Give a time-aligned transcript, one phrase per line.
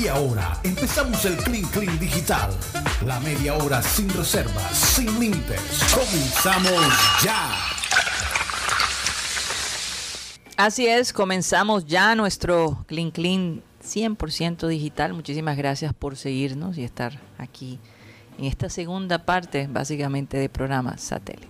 [0.00, 2.50] Y ahora empezamos el Clean Clean Digital.
[3.06, 5.60] La media hora sin reservas, sin límites.
[5.94, 6.72] Comenzamos
[7.22, 7.50] ya.
[10.56, 15.12] Así es, comenzamos ya nuestro Clean Clean 100% digital.
[15.12, 17.78] Muchísimas gracias por seguirnos y estar aquí
[18.38, 21.48] en esta segunda parte, básicamente, de programa satélite.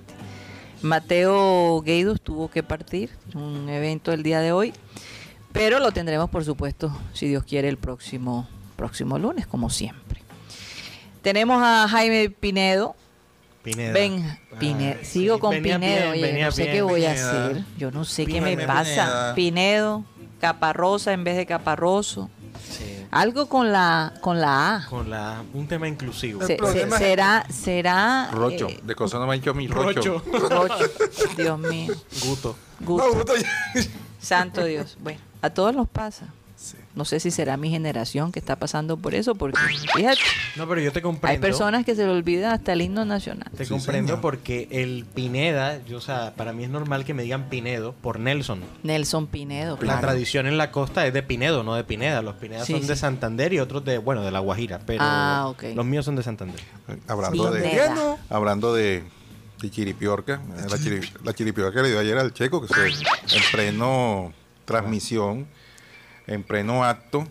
[0.82, 4.75] Mateo Gueidos tuvo que partir, un evento el día de hoy,
[5.55, 8.46] pero lo tendremos, por supuesto, si Dios quiere, el próximo,
[8.77, 10.20] próximo lunes, como siempre.
[11.23, 12.95] Tenemos a Jaime Pinedo,
[13.62, 13.93] Pineda.
[13.95, 15.96] Ven, Ay, sigo sí, con venía Pinedo.
[16.01, 17.65] bien, oye, venía no sé bien, qué voy a hacer.
[17.79, 18.66] Yo no sé qué me Pineda.
[18.74, 19.32] pasa.
[19.34, 20.05] Pinedo,
[20.38, 22.29] Caparrosa en vez de Caparroso.
[22.68, 24.87] Sí, Algo con la con la A.
[24.88, 26.46] con la, un tema inclusivo.
[26.46, 30.23] Se- se- será será Rocho, eh, de cosas no me ha hecho mi rocho.
[30.30, 30.48] Rocho.
[30.48, 30.91] Rocho.
[31.37, 31.95] Dios mío.
[32.27, 32.57] Guto.
[32.80, 33.05] No,
[34.21, 34.96] Santo Dios.
[35.01, 36.27] Bueno, a todos nos pasa.
[36.57, 36.77] Sí.
[36.95, 39.59] No sé si será mi generación que está pasando por eso, porque
[39.95, 40.21] fíjate,
[40.57, 41.35] No, pero yo te comprendo.
[41.35, 43.51] hay personas que se le olvida hasta el himno nacional.
[43.55, 44.21] Te Sí, comprendo señor.
[44.23, 48.18] porque el Pineda, yo, o sea, para mí es normal que me digan Pinedo por
[48.18, 48.60] Nelson.
[48.83, 52.23] Nelson Pinedo, La tradición en la costa es de Pinedo, no de Pineda.
[52.23, 52.96] Los Pinedas Sí, son de.
[52.96, 56.61] Santander y otros de, bueno, de La Guajira, pero Ah, los míos son de Santander.
[57.09, 58.16] Hablando de, Pineda.
[58.30, 59.02] Hablando de,
[59.61, 64.33] de chiripiorca, eh, la, chiri- la chiripiorca le dio ayer al checo que se pleno
[64.65, 65.47] transmisión,
[66.26, 67.26] en pleno acto,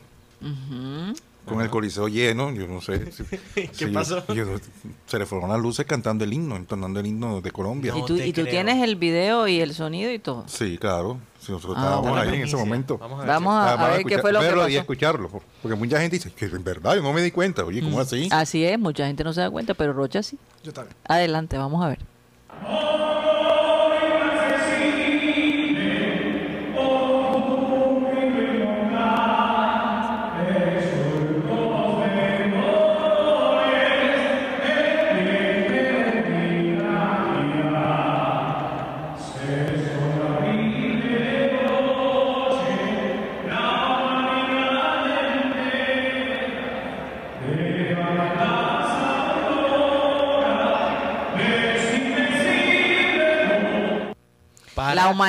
[1.46, 3.12] con el coliseo lleno, yo no sé.
[3.12, 3.24] si-
[3.56, 4.26] ¿Qué si- pasó?
[4.34, 4.46] yo-
[5.06, 7.92] se le fueron las luces cantando el himno, entonando el himno de Colombia.
[7.92, 10.46] No y tú, y tú tienes el video y el sonido y todo.
[10.48, 11.20] Sí, claro.
[11.42, 12.98] Si nosotros Ah, estábamos ahí en ese momento.
[12.98, 13.28] Vamos a ver.
[13.28, 14.80] Vamos a, Ah, a qué fue lo que verlo y pasó.
[14.80, 17.66] escucharlo, por- porque mucha gente dice que en verdad yo no me di cuenta.
[17.66, 18.30] Oye, ¿cómo así?
[18.32, 20.38] Así es, mucha gente no se da cuenta, pero Rocha sí.
[20.64, 20.96] yo también.
[21.06, 22.00] Adelante, vamos a ver.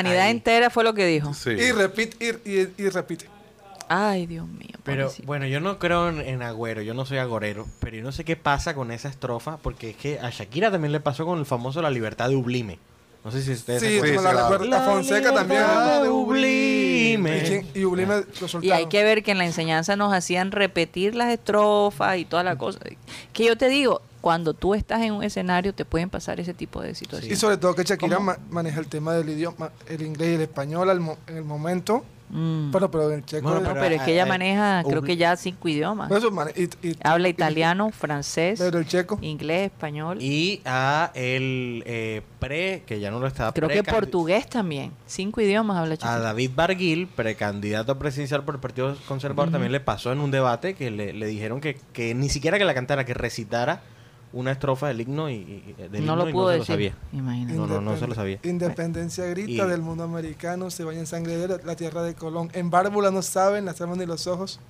[0.02, 0.30] Humanidad ahí.
[0.30, 1.32] entera fue lo que dijo.
[1.34, 1.50] Sí.
[1.50, 3.28] Y repite, y, y- y repite.
[3.88, 4.70] Ay, Dios mío.
[4.82, 5.26] Pero pobrecito.
[5.26, 8.24] bueno, yo no creo en, en agüero, yo no soy agorero, pero yo no sé
[8.24, 11.44] qué pasa con esa estrofa, porque es que a Shakira también le pasó con el
[11.46, 12.78] famoso La Libertad de Ublime.
[13.24, 14.16] No sé si ustedes se Sí, acuerdan.
[14.16, 14.64] como la, claro.
[14.64, 16.02] la Fonseca libertad también.
[16.02, 17.64] de Ublime.
[17.74, 18.64] Y, y Ublime lo soltaron.
[18.64, 22.42] Y hay que ver que en la enseñanza nos hacían repetir las estrofas y toda
[22.42, 22.80] la cosa.
[23.32, 26.80] Que yo te digo, cuando tú estás en un escenario te pueden pasar ese tipo
[26.80, 27.38] de Y situaciones.
[27.38, 28.18] sobre todo que Shakira
[28.48, 32.06] maneja el tema del idioma, el inglés y el español al mo- en el momento.
[32.30, 32.70] Mm.
[32.72, 33.42] Pero, pero en el checo.
[33.42, 36.10] Bueno, No, pero, pero es que ella eh, maneja, creo obli- que ya cinco idiomas.
[36.10, 39.18] Eso y- y- Habla y- italiano, francés, Pero el checo.
[39.20, 40.16] inglés, español.
[40.22, 44.92] Y a el eh, pre, que ya no lo estaba creo que portugués también.
[45.06, 46.18] Cinco idiomas habla A Shakira.
[46.20, 50.90] David Barguil, precandidato presidencial por el Partido Conservador, también le pasó en un debate que
[50.90, 53.82] le, le dijeron que, que ni siquiera que la cantara, que recitara
[54.34, 56.58] una estrofa del himno y, y- del No himno lo y pudo no se lo
[56.58, 56.74] decir.
[56.74, 56.94] sabía.
[57.12, 57.56] Imagínate.
[57.56, 58.38] No, no, no se lo sabía.
[58.42, 62.14] Independencia grita Y- del mundo americano, se baña en sangre de la, la tierra de
[62.14, 62.50] Colón.
[62.52, 64.60] En Bárbula no saben, las almas ni los ojos.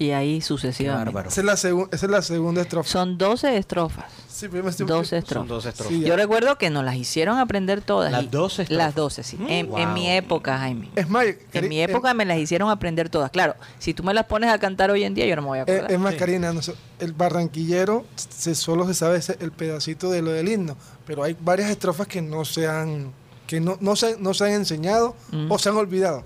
[0.00, 1.04] Y ahí sucesivamente.
[1.12, 1.28] bárbaro.
[1.28, 2.88] Esa es la, segu- esa es la segunda estrofa.
[2.88, 4.06] Son 12 estrofas.
[4.30, 5.48] Sí, pero me estoy- 12 Son estrofas.
[5.48, 5.92] dos estrofas.
[5.94, 8.10] Sí, Yo recuerdo que nos las hicieron aprender todas.
[8.10, 8.86] Las y- 12 estrofas.
[8.86, 9.36] Las 12, sí.
[9.36, 10.88] Mm, en, mi época, Jaime.
[10.96, 13.30] Es más, En mi época me las hicieron aprender todas.
[13.30, 15.58] Claro, si tú me las pones a cantar hoy en día, yo no me voy
[15.58, 15.92] a Eh, acordar.
[15.92, 16.18] es más, Sí.
[16.18, 20.48] Karina, no sé, el barranquillero se, solo se sabe ese- el pedacito de lo del
[20.48, 23.12] himno, pero hay varias estrofas que no se han,
[23.46, 25.52] que no, no se, no se han enseñado Mm.
[25.52, 26.24] o se han olvidado.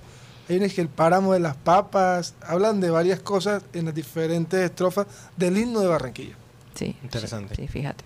[0.49, 4.61] Hay unas que el páramo de las papas, hablan de varias cosas en las diferentes
[4.61, 5.07] estrofas
[5.37, 6.35] del himno de Barranquilla.
[6.75, 7.55] Sí, Interesante.
[7.55, 8.05] Sí, sí, fíjate.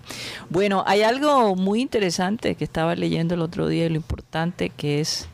[0.50, 5.00] Bueno, hay algo muy interesante que estaba leyendo el otro día y lo importante que
[5.00, 5.26] es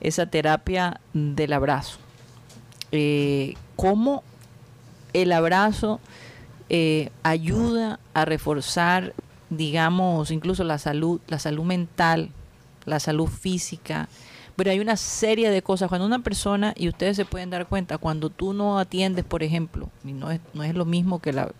[0.00, 1.98] esa terapia del abrazo.
[2.90, 4.24] Eh, cómo
[5.12, 6.00] el abrazo
[6.68, 9.14] eh, ayuda a reforzar,
[9.50, 12.30] digamos, incluso la salud, la salud mental,
[12.86, 14.08] la salud física.
[14.60, 15.88] Pero hay una serie de cosas.
[15.88, 19.88] Cuando una persona, y ustedes se pueden dar cuenta, cuando tú no atiendes, por ejemplo,
[20.04, 21.50] y no es, no es lo mismo que la,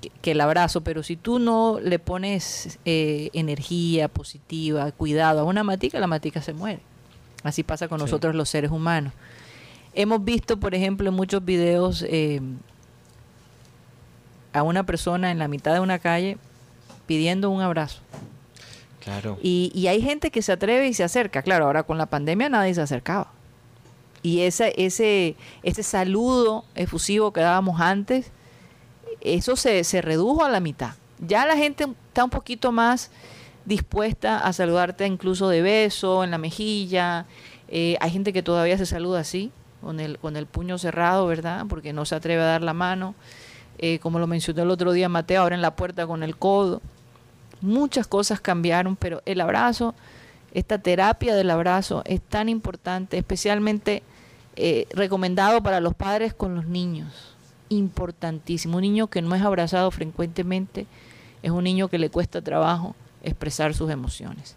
[0.00, 5.44] que, que el abrazo, pero si tú no le pones eh, energía positiva, cuidado a
[5.44, 6.80] una matica, la matica se muere.
[7.44, 8.06] Así pasa con Sí.
[8.06, 9.12] nosotros los seres humanos.
[9.94, 12.40] Hemos visto, por ejemplo, en muchos videos eh,
[14.52, 16.36] a una persona en la mitad de una calle
[17.06, 18.00] pidiendo un abrazo.
[19.42, 21.42] Y, y hay gente que se atreve y se acerca.
[21.42, 23.32] Claro, ahora con la pandemia nadie se acercaba.
[24.22, 28.30] Y ese, ese, ese saludo efusivo que dábamos antes,
[29.20, 30.94] eso se, se redujo a la mitad.
[31.20, 33.10] Ya la gente está un poquito más
[33.64, 37.26] dispuesta a saludarte incluso de beso, en la mejilla.
[37.68, 41.66] Eh, hay gente que todavía se saluda así, con el, con el puño cerrado, ¿verdad?
[41.68, 43.14] Porque no se atreve a dar la mano.
[43.78, 46.82] Eh, como lo mencionó el otro día Mateo, ahora en la puerta con el codo.
[47.60, 49.94] Muchas cosas cambiaron, pero el abrazo,
[50.52, 54.02] esta terapia del abrazo es tan importante, especialmente
[54.56, 57.34] eh, recomendado para los padres con los niños.
[57.68, 58.76] Importantísimo.
[58.76, 60.86] Un niño que no es abrazado frecuentemente
[61.42, 64.56] es un niño que le cuesta trabajo expresar sus emociones.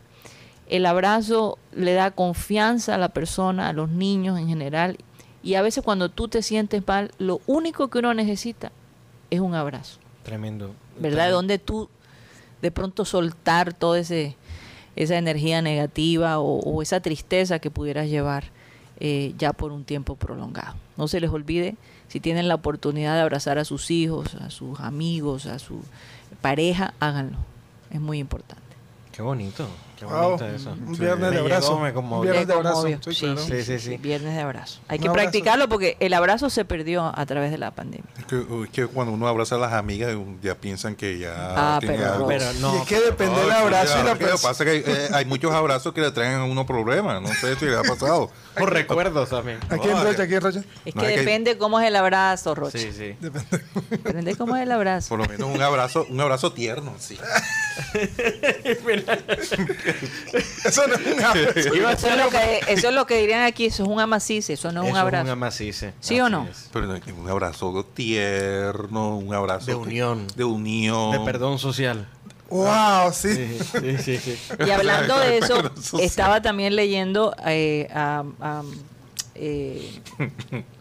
[0.68, 4.98] El abrazo le da confianza a la persona, a los niños en general,
[5.44, 8.72] y a veces cuando tú te sientes mal, lo único que uno necesita
[9.30, 10.00] es un abrazo.
[10.24, 10.72] Tremendo.
[11.00, 11.26] ¿Verdad?
[11.26, 11.90] De donde tú
[12.62, 18.46] de pronto soltar toda esa energía negativa o, esa tristeza que pudieras llevar
[19.00, 20.76] eh, ya por un tiempo prolongado.
[20.98, 21.76] No se les olvide,
[22.08, 25.82] si tienen la oportunidad de abrazar a sus hijos, a sus amigos, a su
[26.42, 27.38] pareja, háganlo.
[27.90, 28.62] Es muy importante.
[29.12, 29.68] Qué bonito.
[30.02, 30.72] Qué Wow, bonito eso.
[30.72, 31.86] un viernes de Me abrazo.
[31.86, 32.08] llegó, me.
[32.16, 32.88] Un viernes de abrazo.
[32.88, 33.42] Sí, Sí, claro.
[33.42, 33.98] Sí, sí, sí.
[33.98, 34.80] Viernes de abrazo.
[34.88, 35.24] Hay Un que abrazo.
[35.24, 38.10] practicarlo porque el abrazo se perdió a través de la pandemia.
[38.18, 41.80] Es que, es que cuando uno abraza a las amigas ya piensan que ya Ah,
[41.80, 42.28] tiene pero algo.
[42.28, 42.76] Pero no.
[42.76, 45.10] y es que depende del No, abrazo y la Lo que pasa es que eh,
[45.14, 47.22] hay muchos abrazos que le traen a uno problemas.
[47.22, 48.32] No sé si le ha pasado.
[48.58, 49.60] Por recuerdos también.
[49.70, 50.64] Aquí en Rocha, aquí en Rocha.
[50.84, 52.80] Es No, que es que- depende cómo es el abrazo, Rocha.
[52.80, 53.16] Sí, sí.
[53.22, 55.10] Depende cómo es el abrazo.
[55.10, 57.18] Por lo menos un abrazo, un abrazo tierno, sí.
[60.66, 61.60] Eso no es un abrazo.
[61.60, 64.72] Eso es, lo que, eso es lo que dirían aquí, eso es un amacice, eso
[64.72, 65.24] no es un abrazo.
[65.24, 65.94] Es un amacice.
[66.00, 66.48] ¿Sí o no?
[66.50, 66.70] es.
[66.72, 70.28] Pero un abrazo tierno, un abrazo De unión.
[70.36, 72.08] de unión, De perdón social.
[72.50, 73.34] Wow, sí.
[73.34, 74.18] Sí, sí, sí.
[74.18, 74.38] sí.
[74.66, 77.88] Y hablando de eso, estaba también leyendo eh,
[79.36, 80.00] eh,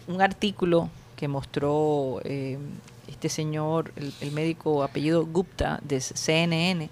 [0.09, 2.59] un artículo que mostró eh,
[3.07, 6.91] este señor, el, el médico apellido Gupta de CNN,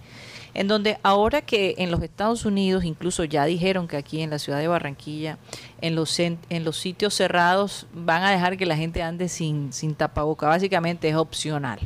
[0.54, 4.38] en donde ahora que en los Estados Unidos, incluso ya dijeron que aquí en la
[4.38, 5.38] ciudad de Barranquilla,
[5.80, 9.94] en los, en los sitios cerrados van a dejar que la gente ande sin, sin
[9.94, 11.80] tapaboca, básicamente es opcional.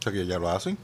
[0.00, 0.78] Que ya lo hacen.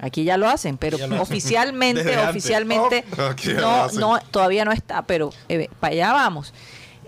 [0.00, 5.02] Aquí ya lo hacen, pero lo oficialmente, oficialmente Oh, aquí no, no, todavía no está,
[5.02, 6.54] pero eh, para allá vamos.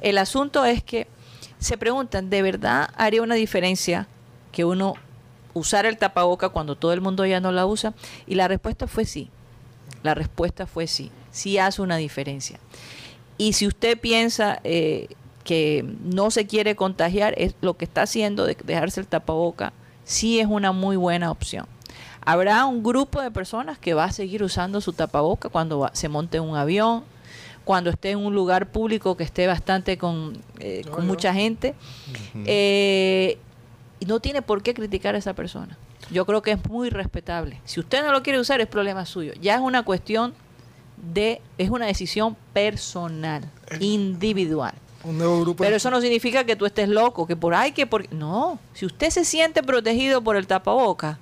[0.02, 1.06] El asunto es que
[1.60, 4.08] se preguntan, ¿de verdad haría una diferencia
[4.50, 4.94] que uno
[5.54, 7.94] usara el tapaboca cuando todo el mundo ya no la usa?
[8.26, 9.30] Y la respuesta fue sí.
[10.02, 11.10] La respuesta fue sí.
[11.30, 12.58] Sí hace una diferencia.
[13.38, 15.08] Y si usted piensa eh,
[15.44, 19.72] que no se quiere contagiar, es lo que está haciendo de dejarse el tapaboca,
[20.04, 21.66] sí es una muy buena opción.
[22.22, 26.08] Habrá un grupo de personas que va a seguir usando su tapaboca cuando va- se
[26.08, 27.02] monte en un avión,
[27.64, 31.74] cuando esté en un lugar público que esté bastante con, eh, con mucha gente.
[32.46, 33.38] Eh,
[34.00, 35.76] y no tiene por qué criticar a esa persona.
[36.10, 37.60] Yo creo que es muy respetable.
[37.64, 39.32] Si usted no lo quiere usar, es problema suyo.
[39.40, 40.34] Ya es una cuestión
[40.96, 43.48] de, es una decisión personal,
[43.78, 44.74] individual.
[45.02, 45.62] Un nuevo grupo.
[45.62, 48.84] Pero eso no significa que tú estés loco, que por ahí que por no, si
[48.84, 51.18] usted se siente protegido por el tapaboca,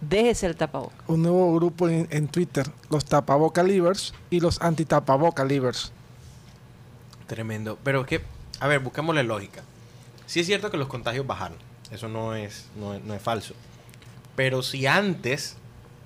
[0.00, 0.96] déjese el tapaboca.
[1.06, 2.70] Un nuevo grupo en, en Twitter.
[2.90, 5.92] Los tapaboca livers y los anti-tapaboca livers.
[7.26, 7.78] Tremendo.
[7.82, 8.20] Pero es que,
[8.60, 9.62] a ver, buscámosle lógica.
[10.26, 11.56] Sí es cierto que los contagios bajaron.
[11.90, 13.54] Eso no es, no es, no es falso.
[14.36, 15.56] Pero si antes,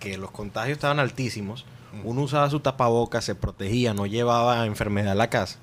[0.00, 1.64] que los contagios estaban altísimos,
[2.04, 5.58] uno usaba su tapaboca, se protegía, no llevaba enfermedad a la casa,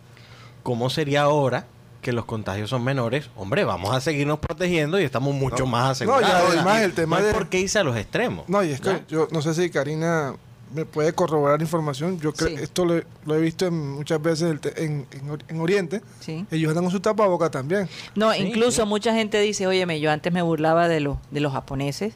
[0.64, 1.68] ¿cómo sería ahora
[2.02, 3.30] que los contagios son menores?
[3.36, 5.68] Hombre, vamos a seguirnos protegiendo y estamos mucho No.
[5.68, 6.50] más No, asegurados.
[6.50, 8.48] y además el tema no de- por qué irse a los extremos.
[8.50, 9.06] No, y es que ¿Ya?
[9.08, 10.36] yo no sé si Karina
[10.74, 12.20] me puede corroborar información.
[12.20, 12.64] Yo creo Sí.
[12.64, 16.02] esto lo, lo he visto en- muchas veces el te- en, en Ori- en Oriente.
[16.20, 16.48] ¿sí?
[16.50, 17.88] Ellos andan con su tapaboca también.
[18.16, 18.88] No, Sí, incluso sí.
[18.88, 22.16] mucha gente dice, óyeme, yo antes me burlaba de, los de los japoneses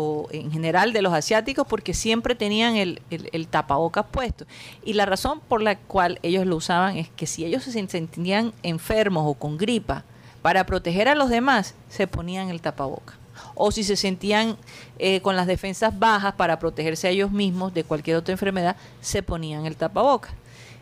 [0.00, 4.46] o en general de los asiáticos porque siempre tenían el, el, tapabocas puesto.
[4.84, 8.52] Y la razón por la cual ellos lo usaban es que si ellos se sentían
[8.62, 10.04] enfermos o con gripa,
[10.40, 13.14] para proteger a los demás, se ponían el tapaboca.
[13.56, 14.56] O si se sentían
[15.00, 19.24] eh, con las defensas bajas para protegerse a ellos mismos de cualquier otra enfermedad, se
[19.24, 20.30] ponían el tapaboca.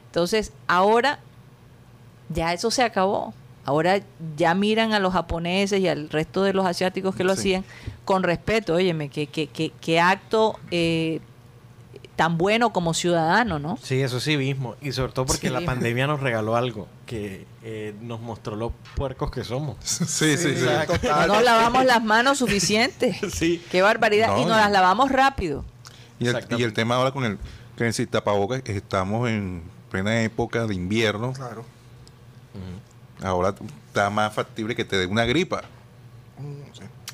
[0.09, 1.21] Entonces, ahora
[2.29, 3.33] ya eso se acabó.
[3.67, 4.01] Ahora
[4.37, 7.41] ya miran a los japoneses y al resto de los asiáticos que lo Sí.
[7.41, 7.65] hacían
[8.05, 8.75] con respeto.
[8.75, 11.21] Óyeme, qué que, que, que acto eh,
[12.15, 13.77] tan bueno como ciudadano, ¿no?
[13.83, 14.77] Sí, eso sí mismo.
[14.81, 15.53] Y sobre todo porque Sí.
[15.53, 19.77] la pandemia nos regaló algo que eh, nos mostró los puercos que somos.
[19.83, 20.65] Sí, sí, sí.
[21.03, 23.19] No nos lavamos las manos suficiente.
[23.31, 23.63] Sí.
[23.71, 24.29] Qué barbaridad.
[24.29, 25.65] No, y nos y- las lavamos rápido.
[26.19, 27.37] Y el, y el tema ahora con el,
[27.77, 31.33] con el tapabocas, estamos en plena época de invierno.
[31.35, 31.65] Claro.
[33.23, 33.55] Ahora
[33.89, 35.63] está más factible que te dé una gripa.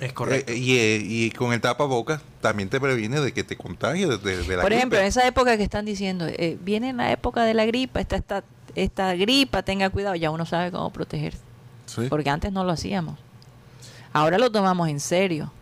[0.00, 0.50] Es correcto.
[0.52, 4.16] Eh, y, eh, y con el tapabocas también te previene de que te contagies de,
[4.18, 5.02] de- de la Por ejemplo, gripe.
[5.02, 8.42] en esa época que están diciendo, eh, viene la época de la gripa, esta, esta,
[8.74, 11.38] esta gripa, tenga cuidado, ya uno sabe cómo protegerse.
[11.86, 12.06] Sí.
[12.08, 13.16] Porque antes no lo hacíamos.
[14.12, 15.52] Ahora lo tomamos en serio.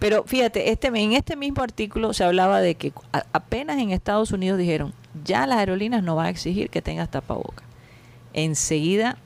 [0.00, 4.32] Pero fíjate, este, en este mismo artículo se hablaba de que a- apenas en Estados
[4.32, 4.92] Unidos dijeron,
[5.24, 7.62] ya las aerolíneas no van a exigir que tengas tapaboca.
[8.32, 9.16] Enseguida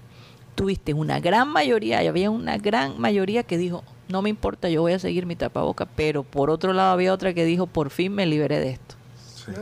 [0.55, 4.83] tuviste una gran mayoría, y había una gran mayoría que dijo, no me importa, yo
[4.83, 5.87] voy a seguir mi tapaboca.
[5.87, 8.95] Pero por otro lado había otra que dijo, por fin me liberé de esto.
[9.35, 9.53] Sí.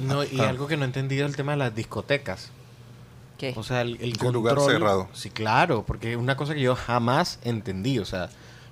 [0.00, 2.50] No, y algo que no he entendido es el tema de las discotecas.
[3.38, 3.54] ¿Qué?
[3.56, 5.08] O sea, el, el Un lugar control- cerrado.
[5.12, 7.98] Sí, claro, porque es una cosa que yo jamás entendí.
[7.98, 8.28] O sea,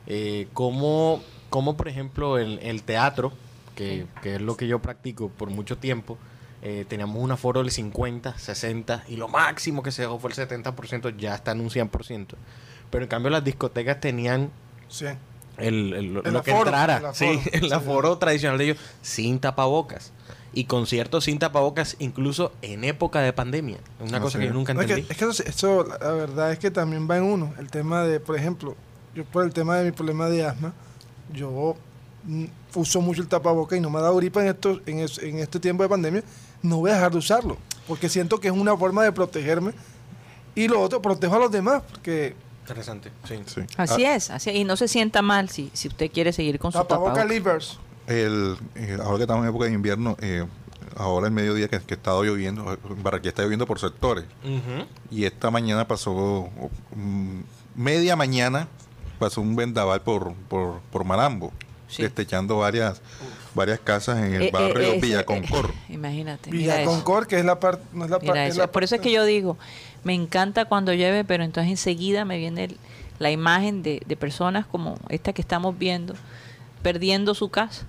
[0.07, 3.33] eh, cómo, cómo, por ejemplo, el, el teatro,
[3.77, 6.19] que, que es lo que yo practico por mucho tiempo,
[6.62, 10.37] eh, teníamos un aforo del 50, 60 y lo máximo que se dejó fue el
[10.37, 12.35] 70%, ya está en un 100%.
[12.91, 14.50] Pero en cambio las discotecas tenían
[15.59, 17.73] el, el- lo El lo que aforo, entrara, el aforo, sí, el sí.
[17.73, 20.12] aforo tradicional de ellos sin tapabocas.
[20.55, 23.77] Y conciertos sin tapabocas incluso en época de pandemia.
[24.00, 25.12] Una Ah, cosa que yo nunca No, es, que, entendí.
[25.12, 27.53] es que eso, eso, la verdad es que también va en uno.
[27.59, 28.75] El tema de, por ejemplo,
[29.15, 30.73] yo por el tema de mi problema de asma,
[31.35, 31.77] yo
[32.25, 35.19] mm, uso mucho el tapaboca y no me ha dado gripa en, esto, en, es-
[35.19, 36.23] en este tiempo de pandemia.
[36.62, 39.73] No voy a dejar de usarlo, porque siento que es una forma de protegerme.
[40.55, 43.41] Y lo otro, protejo a los demás, porque Interesante, sí.
[43.47, 43.62] Sí.
[43.79, 46.71] Así Ah, es, así Y no se sienta mal si, si usted quiere seguir con
[46.71, 47.79] su tapaboca livers.
[48.07, 50.45] El, eh, ahora que estamos en época de invierno, eh,
[50.97, 54.25] ahora el mediodía que, que ha estado lloviendo, en Barranquilla está lloviendo por sectores.
[55.11, 56.50] Y esta mañana pasó,
[56.95, 57.41] mm,
[57.75, 58.69] media mañana,
[59.19, 61.53] pasó un vendaval por, por, por Malambo,
[61.88, 62.03] Sí.
[62.03, 63.00] destechando varias,
[63.59, 65.71] varias casas en el Eh, eh, barrio ese- Villa Concord.
[65.71, 66.50] eh, imagínate.
[66.50, 66.85] mira Villa.
[66.87, 67.83] Concord, que es la parte.
[67.93, 68.61] No es la Mira es eso.
[68.61, 69.59] la Por eso es que yo digo,
[70.05, 72.77] me encanta cuando llueve, pero entonces enseguida me viene el-
[73.19, 76.15] la imagen de, de personas como esta que estamos viendo,
[76.83, 77.85] perdiendo su casa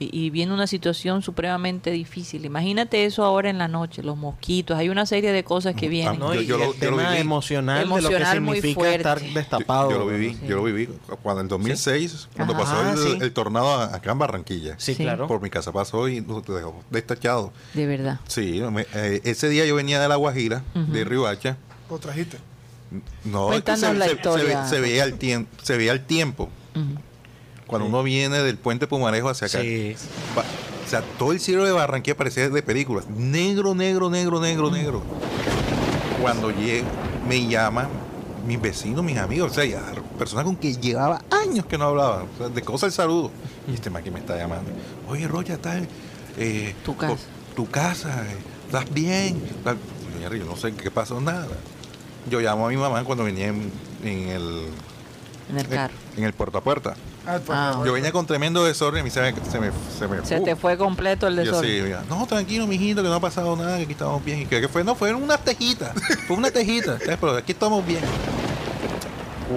[0.00, 2.44] y, y viendo una situación supremamente difícil.
[2.46, 5.90] Imagínate eso ahora en la noche, los mosquitos, hay una serie de cosas que Ah,
[5.90, 6.18] vienen.
[6.18, 7.20] No, Yo- lo- el yo lo tema viví.
[7.20, 8.96] emocional, de lo que Emocional muy significa fuerte.
[8.96, 9.90] estar destapado.
[9.90, 10.40] Yo lo viví, Sí.
[10.48, 10.88] yo lo viví
[11.22, 13.18] cuando en 2006, cuando Ajá, pasó el, sí.
[13.20, 14.74] el tornado a- acá en Barranquilla.
[14.78, 15.02] Sí, Sí.
[15.04, 15.26] claro.
[15.28, 17.52] Por mi casa pasó y nos dejó destachado.
[17.74, 18.20] De verdad.
[18.26, 20.90] Sí, me- eh, ese día yo venía de La Guajira, Ujú.
[20.92, 21.58] de Riohacha.
[21.90, 22.38] Lo trajiste.
[23.24, 24.66] No, es que Cuéntanos la historia.
[24.66, 26.48] Se, veía el tiempo, se veía el tiempo.
[27.70, 27.92] Cuando Sí.
[27.92, 29.60] uno viene del puente Pumarejo hacia acá.
[29.62, 29.94] Sí.
[30.86, 33.08] o sea, todo el cielo de Barranquilla parecía de películas.
[33.08, 35.02] Negro, negro, negro, negro, negro.
[36.20, 36.86] Cuando llego,
[37.28, 37.88] me llaman
[38.46, 39.80] mis vecinos, mis amigos, o sea, ya,
[40.18, 43.30] personas con que llevaba años que no hablaba, o sea, de cosas el saludo.
[43.68, 44.70] Y este man que me está llamando.
[45.08, 45.86] Oye, Rocha, tal.
[46.36, 47.14] eh, Tu casa.
[47.14, 48.36] por- Tu casa, eh,
[48.66, 49.40] ¿estás bien?
[49.64, 49.76] Tal.
[49.76, 51.46] Yo, "Jerry, yo no sé qué pasó, nada.
[52.30, 53.70] Yo llamo a mi mamá cuando venía en,
[54.04, 54.66] en el,
[55.50, 55.94] En el carro.
[56.16, 56.94] en el puerta a puerta.
[57.26, 59.70] Ah, pues, Ah, Yo venía con tremendo desorden y a mí se me, se me,
[59.98, 61.70] se me Se uh, te fue completo el yo desorden.
[61.70, 64.40] sí, mira, no, tranquilo, mijito, que no ha pasado nada, que aquí estamos bien.
[64.42, 64.82] ¿Y que fue?
[64.84, 65.92] No, fueron unas tejitas.
[66.26, 66.98] Fue una tejita.
[66.98, 67.18] ¿sabes?
[67.20, 68.00] Pero aquí estamos bien.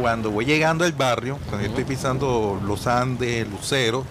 [0.02, 4.04] Cuando voy llegando al barrio, cuando yo estoy pisando los Andes, Lucero,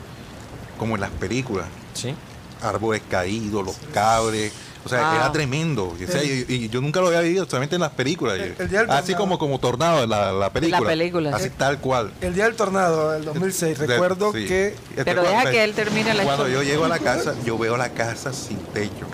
[0.78, 2.14] como en las películas, Sí.
[2.62, 4.52] árboles caídos, los cabres.
[4.84, 5.14] O sea, Wow.
[5.16, 5.96] era tremendo.
[6.00, 8.36] Y, o sea, y- y yo nunca lo había visto, solamente en las películas.
[8.38, 10.88] El- el día del Así como como Tornado, la, la película.
[10.88, 11.50] película, Así sí.
[11.56, 12.10] tal cual.
[12.20, 14.44] El día del tornado, del 2006, De- recuerdo sí.
[14.46, 16.70] que Este, Pero deja que él termine la Cuando yo historia.
[16.72, 19.06] llego a la casa, yo veo la casa sin techo.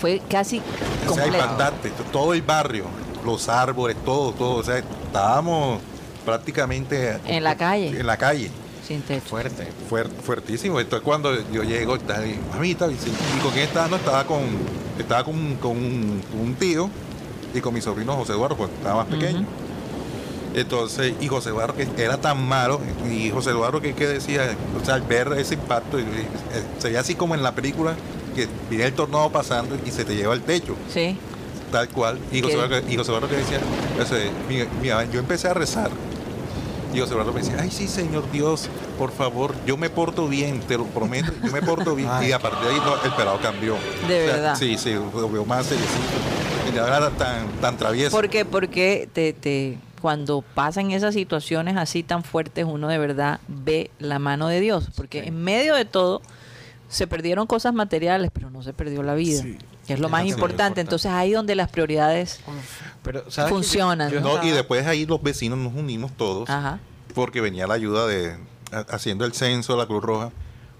[0.00, 0.60] Fue casi
[1.08, 1.92] O sea, impactante.
[2.10, 2.86] Todo el barrio,
[3.24, 4.56] los árboles, todo, todo.
[4.56, 5.80] O sea, estábamos
[6.24, 7.88] prácticamente En la calle.
[8.00, 8.50] En la calle.
[8.86, 9.22] Sin techo.
[9.28, 9.68] Fuerte.
[9.90, 10.80] Fuer- fuertísimo.
[10.80, 13.88] Entonces cuando yo llego, está y, mamita, y, sí, ¿y con quién estaba?
[13.88, 14.40] No, estaba con,
[14.98, 16.90] estaba con, con un, tío
[17.54, 19.46] y con mi sobrino José Eduardo, cuando estaba más pequeño.
[20.54, 22.78] Entonces, y José Eduardo que era tan malo,
[23.10, 26.06] y José Eduardo que, que decía, o sea, al ver ese impacto, y- eh,
[26.78, 27.94] se veía así como en la película,
[28.34, 31.16] que viene el tornado pasando y se te lleva el techo, Sí.
[31.70, 32.18] tal cual.
[32.32, 32.54] Y José.
[32.54, 33.60] Eduardo, y José Eduardo que decía,
[35.12, 35.90] yo empecé a rezar.
[36.92, 38.68] Y José Eduardo me decía, ay sí, Señor Dios,
[38.98, 42.08] por favor, yo me porto bien, te lo prometo, yo me porto bien.
[42.12, 42.28] Ay.
[42.28, 43.74] y a partir de ahí no, el pelado cambió.
[43.74, 44.56] De O sea, verdad.
[44.56, 45.98] Sí, sí, lo veo más seriecito.
[46.70, 48.14] Y ya era tan, tan travieso.
[48.14, 48.44] ¿Por qué?
[48.44, 54.18] Porque te, te, cuando pasan esas situaciones así tan fuertes, uno de verdad ve la
[54.18, 54.88] mano de Dios.
[54.94, 55.28] Porque Sí.
[55.28, 56.20] en medio de todo
[56.88, 59.56] se perdieron cosas materiales, pero no se perdió la vida, Sí.
[59.86, 60.80] Que es lo más importante.
[60.80, 62.40] Entonces ahí donde las prioridades
[63.02, 63.54] Pero, ¿sabes qué?
[63.54, 64.10] funcionan.
[64.12, 64.38] Yo- ¿no?
[64.38, 66.48] No, y después ahí los vecinos nos unimos todos.
[66.50, 66.78] Ajá.
[67.14, 68.36] porque venía la ayuda de
[68.72, 70.30] ha- haciendo el censo la Cruz Roja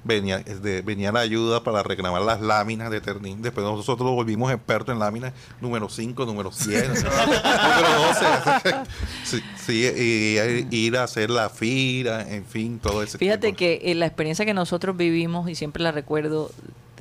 [0.05, 3.41] venía, de- venía la ayuda para reclamar las láminas de Ternín.
[3.43, 8.75] Después nosotros nos volvimos expertos en láminas número 5, número 100, número 12.
[9.25, 13.59] sí, sí, y, y ir a hacer la fira, en fin, todo ese Fíjate tipo.
[13.59, 16.51] que eh, la experiencia que nosotros vivimos, y siempre la recuerdo,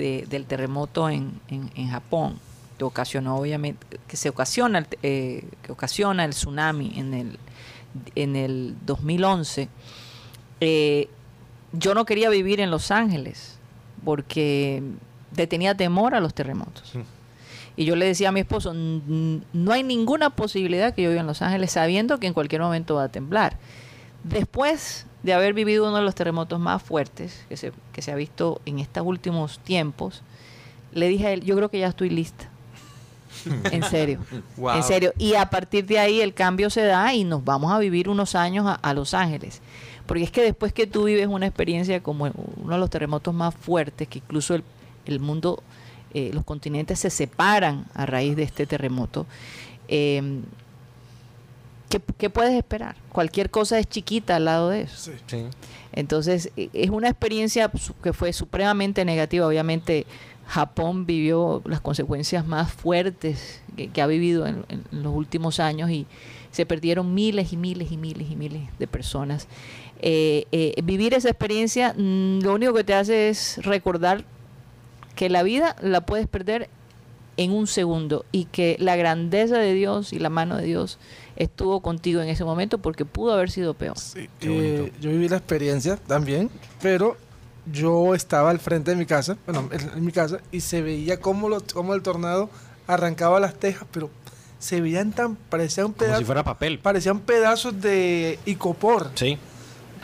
[0.01, 2.39] de- del terremoto en, en- en Japón,
[2.77, 7.39] que ocasionó obviamente, que se ocasiona, el eh, que ocasiona el tsunami en el,
[8.15, 9.69] en el 2011,
[10.59, 11.07] eh,
[11.73, 13.57] yo no quería vivir en Los Ángeles
[14.03, 14.81] porque
[15.37, 16.93] le tenía temor a los terremotos.
[17.77, 21.21] Y yo le decía a mi esposo, "N- no hay ninguna posibilidad que yo viva
[21.21, 23.57] en Los Ángeles sabiendo que en cualquier momento va a temblar.
[24.23, 28.15] Después de haber vivido uno de los terremotos más fuertes que se, que se ha
[28.15, 30.23] visto en estos últimos tiempos,
[30.93, 32.49] le dije a él, yo creo que ya estoy lista.
[33.71, 34.19] En serio.
[34.57, 34.75] Wow.
[34.75, 35.13] En serio.
[35.17, 38.35] Y a partir de ahí el cambio se da y nos vamos a vivir unos
[38.35, 39.61] años a, a Los Ángeles.
[40.05, 43.55] Porque es que después que tú vives una experiencia como uno de los terremotos más
[43.55, 44.63] fuertes, que incluso el,
[45.05, 45.63] el mundo,
[46.13, 49.25] eh, los continentes se separan a raíz de este terremoto,
[49.87, 50.41] eh,
[51.91, 52.95] ¿qué, qué puedes esperar?
[53.11, 55.11] Cualquier cosa es chiquita al lado de eso.
[55.11, 55.17] Sí.
[55.27, 55.45] Sí.
[55.93, 59.45] Entonces, e- es una experiencia su- que fue supremamente negativa.
[59.45, 60.05] Obviamente,
[60.47, 65.89] Japón vivió las consecuencias más fuertes que, que ha vivido en, en los últimos años
[65.91, 66.07] y
[66.51, 69.47] se perdieron miles y miles y miles y miles de personas.
[70.01, 74.25] Eh, eh, vivir esa experiencia mm, lo único que te hace es recordar
[75.15, 76.69] que la vida la puedes perder
[77.37, 80.97] en un segundo y que la grandeza de Dios y la mano de Dios
[81.41, 83.97] estuvo contigo en ese momento porque pudo haber sido peor.
[83.97, 86.49] Sí, eh, yo viví la experiencia también,
[86.81, 87.17] pero
[87.71, 91.19] yo estaba al frente de mi casa, bueno, en, en mi casa, y se veía
[91.19, 92.49] cómo, lo- cómo el tornado
[92.87, 94.09] arrancaba las tejas, pero
[94.59, 96.79] se veían tan, parecían Como pedazos, si fuera papel.
[96.79, 99.09] parecían pedazos de icopor.
[99.15, 99.37] Sí.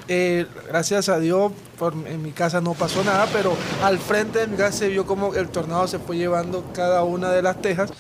[0.09, 4.47] Eh, gracias a Dios, por, en mi casa no pasó nada, pero al frente de
[4.47, 7.91] mi casa se vio como el tornado se fue llevando cada una de las tejas,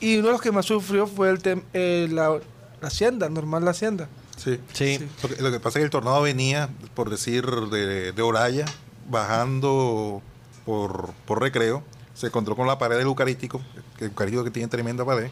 [0.00, 2.40] y uno de los que más sufrió fue el tem- eh, la
[2.88, 4.08] hacienda, normal la hacienda.
[4.36, 4.58] Sí.
[4.72, 4.98] Sí.
[4.98, 5.08] Sí.
[5.22, 8.64] Lo que, lo que pasa es que el tornado venía, por decir, de, de Oraya,
[9.08, 10.22] bajando
[10.64, 11.82] por, por recreo,
[12.14, 13.60] se encontró con la pared del Eucarístico,
[13.98, 15.30] el Eucarístico que tiene tremenda pared,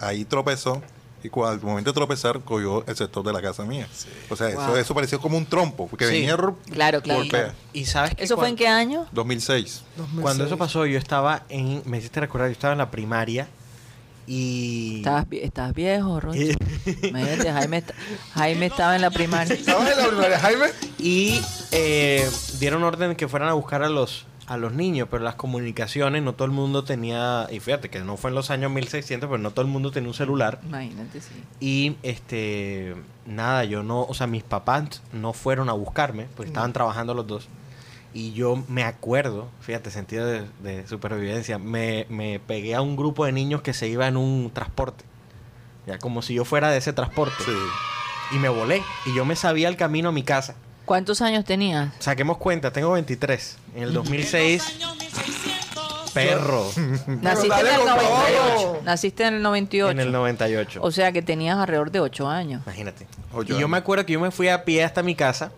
[0.00, 0.82] ahí tropezó,
[1.22, 3.86] y cuando al momento de tropezar, cogió el sector de la casa mía.
[4.30, 4.76] O sea, eso, Wow.
[4.76, 6.12] eso pareció como un trompo, porque Sí.
[6.12, 6.34] venía
[6.70, 7.28] Claro, claro, golpea.
[7.42, 7.54] claro.
[7.74, 9.06] Y sabes que ¿Eso fue en qué año?
[9.12, 9.82] 2006.
[9.98, 10.22] 2006.
[10.22, 11.82] Cuando eso pasó, yo estaba en.
[11.84, 13.48] Me hiciste recordar, yo estaba en la primaria
[14.30, 14.98] y.
[14.98, 16.38] Estabas viejo, Rocha.
[17.02, 17.82] Imagínate, Jaime,
[18.34, 19.54] Jaime estaba en la primaria.
[19.54, 20.66] ¿Estabas en la primaria, Jaime?
[20.98, 25.36] Y eh, dieron orden que fueran a buscar a los a los niños, pero las
[25.36, 29.28] comunicaciones no todo el mundo tenía, y fíjate que no fue en los años 1600,
[29.28, 30.60] pero no todo el mundo tenía un celular.
[30.66, 31.30] Imagínate, sí.
[31.60, 36.72] Y este, nada, yo no, o sea, mis papás no fueron a buscarme, porque estaban
[36.72, 37.48] trabajando los dos.
[38.12, 43.24] Y yo me acuerdo, fíjate, sentido de, de supervivencia, me, me pegué a un grupo
[43.24, 45.04] de niños que se iba en un transporte.
[45.86, 47.42] Ya, como si yo fuera de ese transporte.
[47.44, 47.52] Sí.
[48.32, 48.82] Y me volé.
[49.06, 50.54] Y yo me sabía el camino a mi casa.
[50.84, 51.92] ¿Cuántos años tenías?
[52.00, 53.58] Saquemos cuenta, tengo 23.
[53.76, 54.78] En el 2006,
[56.12, 56.66] perro.
[57.06, 58.56] Naciste en el con 98.
[58.56, 58.80] todo.
[58.84, 59.90] Naciste en el 98.
[59.92, 60.80] En el 98.
[60.82, 62.62] O sea que tenías alrededor de 8 años.
[62.66, 63.06] Imagínate.
[63.32, 63.70] Ocho y yo años.
[63.70, 65.52] me acuerdo que yo me fui a pie hasta mi casa.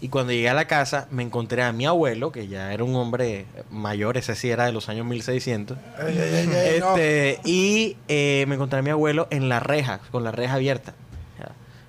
[0.00, 2.94] Y cuando llegué a la casa, me encontré a mi abuelo, que ya era un
[2.96, 5.78] hombre mayor, ese sí era de los años 1600.
[6.06, 6.90] Ey, ey, ey, ey, no.
[6.96, 10.94] Este, y eh, me encontré a mi abuelo en la reja, con la reja abierta.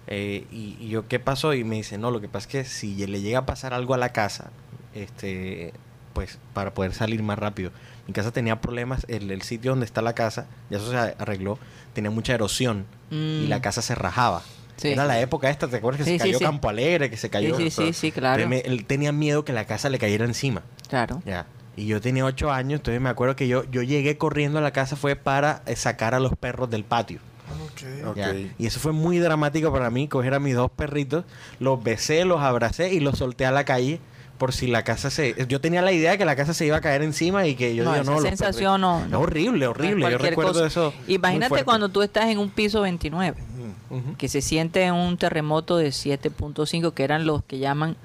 [0.10, 1.54] Eh, y, y yo, ¿qué pasó?
[1.54, 3.94] Y me dice, no, lo que pasa es que si le llega a pasar algo
[3.94, 4.52] a la casa,
[4.96, 5.74] este,
[6.14, 7.72] pues para poder salir más rápido.
[8.08, 11.60] Mi casa tenía problemas, el, el sitio donde está la casa, ya eso se arregló,
[11.94, 13.50] tenía mucha erosión y Mm.
[13.50, 14.44] la casa se rajaba.
[14.78, 14.90] Sí.
[14.90, 16.44] Era la época esta, ¿te acuerdas que Sí, se cayó sí.
[16.46, 17.58] Campo Alegre, que se cayó?
[17.58, 18.42] sí, sí, sí, claro.
[18.44, 20.62] Entonces me- él tenía miedo que la casa le cayera encima.
[20.90, 21.22] Claro.
[21.26, 21.46] Ya.
[21.76, 24.72] Y yo tenía ocho años, entonces me acuerdo que yo, yo llegué corriendo a la
[24.72, 27.20] casa fue para eh, sacar a los perros del patio.
[27.66, 28.08] Ok.
[28.10, 28.18] Ok.
[28.18, 28.34] ya.
[28.58, 31.26] Y eso fue muy dramático para mí, coger a mis dos perritos,
[31.60, 34.00] los besé, los abracé y los solté a la calle
[34.38, 35.36] por si la casa se...
[35.48, 37.74] Yo tenía la idea de que la casa se iba a caer encima y que
[37.76, 39.10] yo No, digo, esa no, sensación perritos".
[39.10, 39.20] no- no.
[39.22, 40.02] horrible, horrible.
[40.04, 40.68] Yo Cualquier recuerdo cosa.
[40.68, 40.94] eso.
[41.08, 43.42] Imagínate cuando tú estás en un piso 29,
[43.90, 44.16] Ujú.
[44.18, 47.96] que se siente un terremoto de 7.5, que eran los que llaman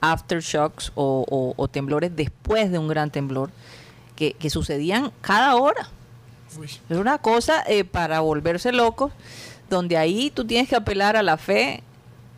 [0.00, 3.50] aftershocks o, o- o temblores después de un gran temblor,
[4.16, 5.88] que, que sucedían cada hora.
[6.58, 6.66] Uy.
[6.66, 9.12] Es una cosa eh, para volverse locos,
[9.70, 11.82] donde ahí tú tienes que apelar a la fe,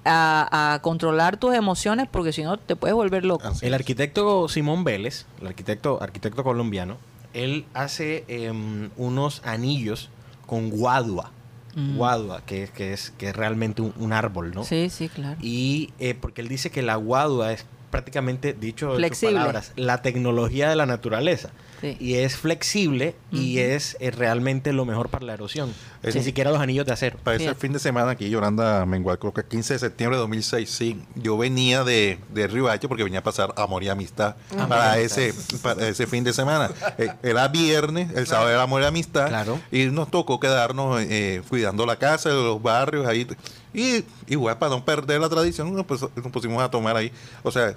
[0.04, 3.46] a, a controlar tus emociones, porque si no te puedes volver loco.
[3.46, 6.96] Así El arquitecto Simón Vélez, el arquitecto, arquitecto colombiano,
[7.34, 10.08] él hace em, unos anillos
[10.46, 11.30] con guadua.
[11.76, 11.96] Mm.
[11.96, 14.64] Guadua, que, es- que, es, que es realmente un, un árbol, ¿no?
[14.64, 15.36] Sí, sí, claro.
[15.40, 20.02] Y eh, porque él dice que la guadua es prácticamente, dicho en sus palabras, la
[20.02, 21.50] tecnología de la naturaleza.
[21.80, 21.96] Sí.
[21.98, 25.72] Y es flexible y es eh, realmente lo mejor para la erosión.
[26.02, 27.16] Es- Ni siquiera los anillos de acero.
[27.24, 30.68] Para ese fin de semana aquí, Yolanda Mengual, creo que 15 de septiembre de 2006,
[30.70, 31.02] sí.
[31.14, 34.98] Yo venía de, de Río Hacho porque venía a pasar Amor y Amistad y para,
[34.98, 36.70] ese, para ese fin de semana.
[36.98, 39.28] Eh, era viernes, el sábado era Amor y Amistad.
[39.28, 39.58] Claro.
[39.72, 43.26] Y nos tocó quedarnos eh, cuidando la casa, los barrios ahí.
[43.72, 47.12] Y igual, para no perder la tradición, nos, pus- nos pusimos a tomar ahí.
[47.42, 47.74] O sea,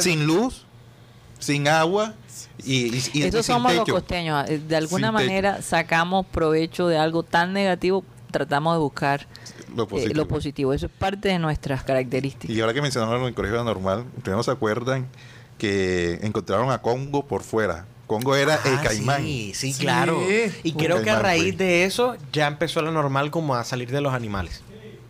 [0.00, 0.64] sin luz,
[1.38, 2.14] sin agua
[2.64, 4.48] y, y, y- sin somos los costeños.
[4.48, 5.26] eh, De alguna Sin techo.
[5.28, 9.26] manera sacamos provecho de algo tan negativo, tratamos de buscar
[9.74, 10.14] Lo eh, positivo.
[10.14, 10.72] lo positivo.
[10.74, 12.54] Eso es parte de nuestras características.
[12.54, 15.06] Y ahora que mencionaron en el colegio normal, ustedes no se acuerdan
[15.58, 17.86] que encontraron a Congo por fuera.
[18.06, 19.22] Congo era el Ah, caimán.
[19.22, 19.80] Sí, sí, Sí.
[19.80, 20.20] claro.
[20.62, 21.58] Y creo que a raíz pues.
[21.58, 24.62] de eso ya empezó la normal como a salir de los animales.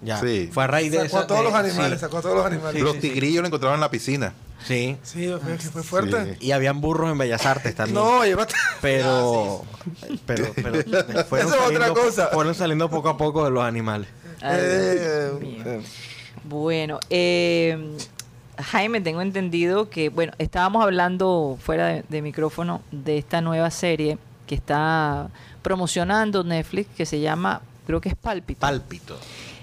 [0.07, 0.21] Ya.
[0.21, 0.49] Sí.
[0.53, 1.19] Fue a raíz de Sacó eso.
[1.19, 2.05] a todos de- los animales, sí.
[2.05, 2.81] sacó a todos los animales.
[2.83, 4.33] Los tigrillos lo encontraron en la piscina.
[4.64, 4.97] Sí.
[5.03, 5.31] Sí,
[5.73, 6.37] fue, fuerte.
[6.40, 7.95] Y habían burros en Bellas Artes también.
[7.95, 8.55] No, llévate.
[8.81, 9.64] Pero,
[10.27, 10.83] pero, pero
[11.25, 12.27] fueron, Eso es otra saliendo, cosa.
[12.33, 14.09] fueron saliendo poco a poco de los animales.
[14.40, 15.33] Ay, Eh,
[15.66, 15.83] eh,
[16.45, 17.97] Bueno, eh,
[18.59, 24.19] Jaime, tengo entendido que, bueno, estábamos hablando fuera de, de micrófono de esta nueva serie
[24.47, 25.29] que está
[25.62, 28.61] promocionando Netflix que se llama, creo que es Pálpito.
[28.61, 29.19] Pálpito.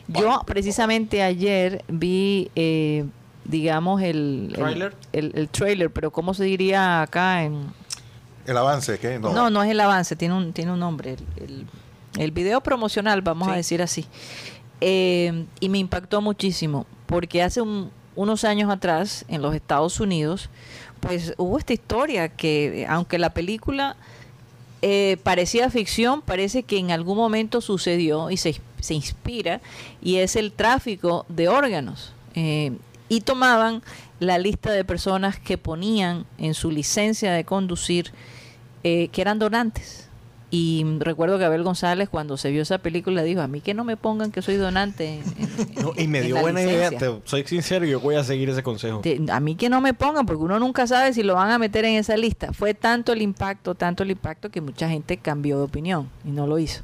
[0.07, 3.05] Yo precisamente ayer vi, eh,
[3.45, 4.95] digamos, el, el- ¿Trailer?
[5.13, 7.65] El, el trailer, pero ¿cómo se diría acá en...?
[8.45, 9.19] El avance, ¿qué?
[9.19, 9.31] No.
[9.33, 11.13] No, no, es el avance, tiene un, tiene un nombre.
[11.37, 11.65] El, el-
[12.17, 14.05] el video promocional, vamos a decir así.
[14.81, 20.49] Eh, y me impactó muchísimo, porque hace un- unos años atrás, en los Estados Unidos,
[20.99, 23.95] pues hubo esta historia que, aunque la película
[24.85, 29.61] eh, parecía ficción, parece que en algún momento sucedió y se, se inspira,
[30.01, 32.11] y es el tráfico de órganos.
[32.35, 32.73] Eh,
[33.07, 33.81] y tomaban
[34.19, 38.11] la lista de personas que ponían en su licencia de conducir
[38.83, 40.09] eh, que eran donantes.
[40.55, 43.83] Y recuerdo que Abel González cuando se vio esa película dijo, a mí que no
[43.83, 45.15] me pongan que soy donante.
[45.15, 45.23] en-
[45.83, 46.91] No, y me dio buena idea.
[46.91, 46.99] licencia".
[47.15, 48.99] te- soy sincero, yo voy a seguir ese consejo.
[49.03, 51.57] De- a mí que no me pongan, porque uno nunca sabe si lo van a
[51.57, 52.53] meter en esa lista.
[52.53, 56.45] Fue tanto el impacto, tanto el impacto que mucha gente cambió de opinión y no
[56.45, 56.83] lo hizo.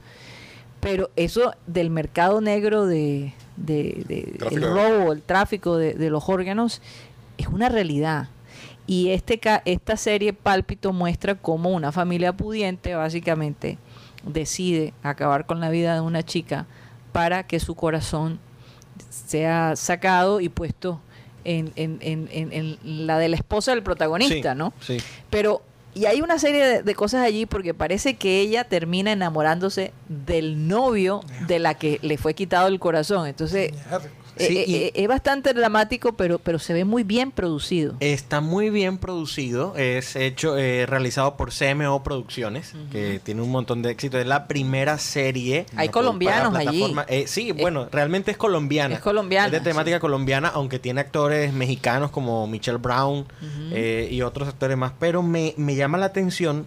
[0.79, 6.27] Pero eso del mercado negro de, de- de- el robo, el tráfico de, de los
[6.27, 6.82] órganos,
[7.38, 8.29] es una realidad.
[8.91, 13.78] Y este ca- esta serie Pálpito muestra cómo una familia pudiente básicamente
[14.25, 16.65] decide acabar con la vida de una chica
[17.12, 18.39] para que su corazón
[19.10, 20.99] sea sacado y puesto
[21.43, 24.73] en, en- en- la de la esposa del protagonista, Sí, ¿no?
[24.82, 24.97] Sí.
[25.30, 25.62] Pero,
[25.93, 30.67] y hay una serie de, de cosas allí porque parece que ella termina enamorándose del
[30.67, 33.28] novio de la que le fue quitado el corazón.
[33.28, 33.71] Entonces,
[34.39, 37.95] Sí, eh, y- eh, es bastante dramático, pero, pero se ve muy bien producido.
[37.99, 43.82] Está muy bien producido, es hecho, eh, realizado por CMO Producciones, que tiene un montón
[43.82, 44.17] de éxito.
[44.19, 45.65] Es la primera serie.
[45.75, 46.95] Hay colombianos allí.
[47.08, 48.95] Eh, sí, bueno, realmente es colombiana.
[48.95, 53.25] Es colombiana, Es de temática colombiana, aunque tiene actores mexicanos como Michelle Brown
[53.71, 54.93] eh, y otros actores más.
[54.99, 56.65] Pero me, me llama la atención.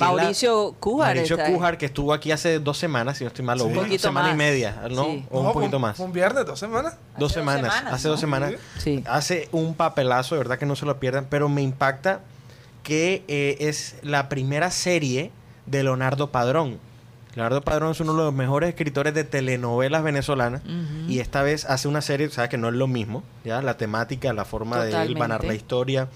[0.00, 1.38] Mauricio Cújar Mauricio.
[1.46, 3.70] Cújar, que estuvo aquí hace dos semanas, si no estoy mal, o Sí.
[3.70, 4.38] una Un poquito semana y más.
[4.38, 5.04] media, ¿no?
[5.04, 5.26] Sí.
[5.30, 5.98] O un No, poquito más.
[5.98, 6.96] Un viernes, dos semanas.
[7.18, 8.12] Dos semanas, hace ¿no?
[8.12, 8.52] dos semanas.
[8.78, 9.02] Sí.
[9.06, 12.20] Hace un papelazo, de verdad que no se lo pierdan, pero me impacta
[12.82, 15.30] que eh, es la primera serie
[15.66, 16.78] de Leonardo Padrón.
[17.34, 20.62] Leonardo Padrón es uno de los mejores escritores de telenovelas venezolanas
[21.06, 24.32] y esta vez hace una serie, sabes que no es lo mismo, ya la temática,
[24.32, 25.18] la forma de él Totalmente.
[25.28, 26.08] narrar la historia,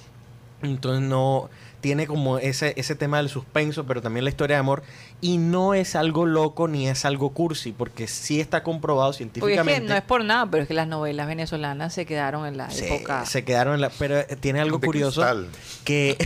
[0.62, 1.48] entonces no
[1.82, 4.82] tiene como ese ese tema del suspenso, pero también la historia de amor
[5.20, 9.32] y no es algo loco ni es algo cursi, porque sí está comprobado Porque es
[9.32, 9.82] científicamente.
[9.82, 12.70] que no es por nada, pero es que las novelas venezolanas se quedaron en la
[12.70, 13.26] se, época.
[13.26, 13.90] se quedaron en la...
[13.90, 15.48] Pero eh, tiene algo De curioso cristal.
[15.84, 16.16] que...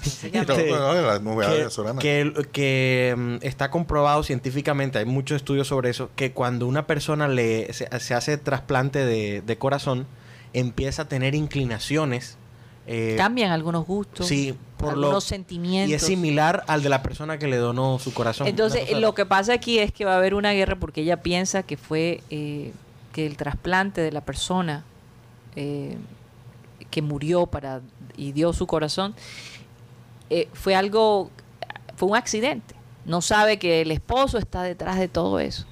[0.00, 5.90] se Y llama- todo, Este, que- que, mm, está comprobado científicamente, hay muchos estudios sobre
[5.90, 10.06] eso, que cuando una persona le se, se hace trasplante de, de corazón,
[10.52, 12.38] empieza a tener inclinaciones.
[12.86, 15.90] Eh, Cambian algunos gustos, sí, por algunos lo, sentimientos.
[15.90, 18.46] y es similar al de la persona que le donó su corazón.
[18.46, 21.62] Entonces, lo que pasa aquí es que va a haber una guerra porque ella piensa
[21.62, 22.72] que fue eh,
[23.12, 24.84] que el trasplante de la persona
[25.56, 25.96] eh,
[26.90, 27.80] que murió para
[28.16, 29.14] y dio su corazón
[30.52, 31.30] fue algo,
[31.96, 32.74] fue un accidente.
[33.06, 35.64] No sabe que el esposo está detrás de todo eso.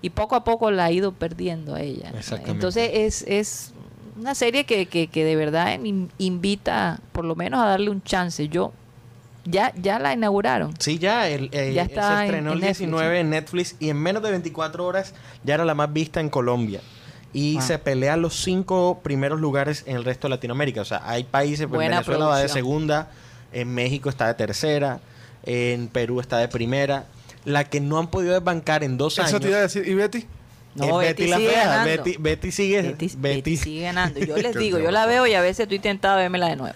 [0.00, 2.12] Y poco a poco la ha ido perdiendo a ella.
[2.46, 3.72] Entonces es, es
[4.18, 8.02] una serie que, que, que de verdad in- invita por lo menos a darle un
[8.02, 8.48] chance.
[8.48, 8.72] Yo
[9.44, 10.74] ya, ya la inauguraron.
[10.80, 13.76] Sí, ya, el, eh, Ya está se estrenó en- el en Netflix, 19 en Netflix
[13.78, 16.80] y en menos de 24 horas ya era la más vista en Colombia.
[17.32, 17.62] y Wow.
[17.62, 20.80] se pelea los cinco primeros lugares en el resto de Latinoamérica.
[20.80, 23.10] O sea, hay países, pues, Venezuela va de segunda,
[23.52, 25.00] en México está de tercera,
[25.44, 27.04] en Perú está de primera.
[27.44, 29.86] La que no han podido desbancar en dos Eso años te iba a decir.
[29.86, 30.24] ¿Y Betty?
[30.76, 31.64] No, Betty, Betty la sigue fea.
[31.66, 31.84] ganando.
[32.04, 32.82] Betty, Betty sigue.
[32.82, 34.20] Betty, Betty- Betty sigue ganando.
[34.20, 36.74] Yo les digo, yo la veo y a veces estoy tentada a vermela de nuevo.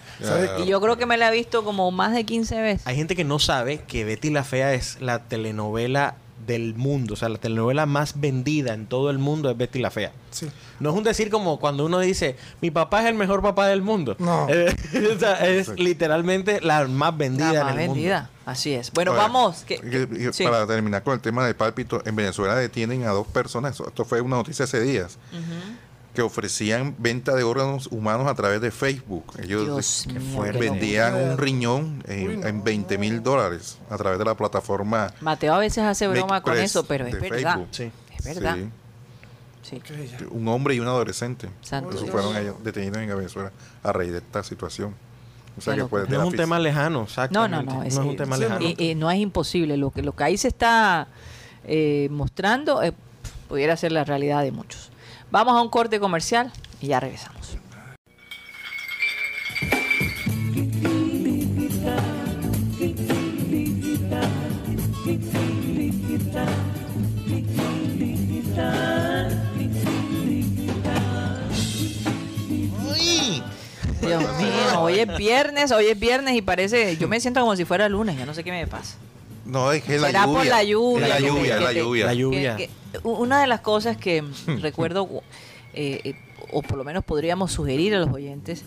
[0.63, 2.87] Y yo creo que me la he visto como más de 15 veces.
[2.87, 7.13] Hay gente que no sabe que Betty la Fea es la telenovela del mundo.
[7.13, 10.11] O sea, la telenovela más vendida en todo el mundo es Betty la Fea.
[10.31, 10.47] Sí.
[10.79, 13.81] No es un decir como cuando uno dice, mi papá es el mejor papá del
[13.81, 14.15] mundo.
[14.19, 14.47] No.
[14.49, 14.73] Eh,
[15.15, 18.29] o sea, es literalmente la más vendida La más en el vendida.
[18.45, 18.91] Así es.
[18.91, 19.63] Bueno, vamos.
[19.65, 20.43] que- sí.
[20.43, 24.19] Para terminar con el tema del pálpito, en Venezuela detienen a dos personas, esto fue
[24.21, 25.41] una noticia hace días, Ujú.
[26.13, 29.23] Que ofrecían venta de órganos humanos a través de Facebook.
[29.41, 32.47] Ellos mío, qué vendían un riñón en, Uy, no.
[32.47, 35.13] en 20 mil dólares a través de la plataforma.
[35.21, 37.59] Mateo a veces hace broma Make con Press eso, pero es verdad.
[37.71, 37.91] Sí.
[38.17, 38.57] Es verdad.
[38.57, 40.25] Sí, Sí.
[40.31, 41.47] Un hombre y un adolescente.
[41.61, 43.51] Santo fueron ellos detenidos en Venezuela
[43.83, 44.95] a raíz de esta situación.
[45.57, 47.83] O sea que No es un tema lejano, No, no, no.
[47.83, 48.65] es un tema sí, lejano.
[48.65, 49.77] Y, y no es imposible.
[49.77, 51.07] Lo que, lo que ahí se está
[51.65, 52.93] eh, mostrando eh,
[53.47, 54.91] pudiera ser la realidad de muchos.
[55.31, 57.57] Vamos a un corte comercial y ya regresamos.
[74.01, 77.63] Dios mío, hoy es viernes, hoy es viernes y parece, yo me siento como si
[77.63, 78.97] fuera lunes, yo no sé qué me pasa.
[79.51, 80.37] No, es que la Será lluvia.
[80.39, 81.07] por la lluvia.
[81.07, 82.05] La lluvia, la te- lluvia.
[82.05, 82.55] La lluvia.
[82.55, 84.23] Que- que- una de las cosas que
[84.61, 85.09] recuerdo,
[85.73, 86.15] eh, eh,
[86.51, 88.63] o por lo menos podríamos sugerir a los oyentes,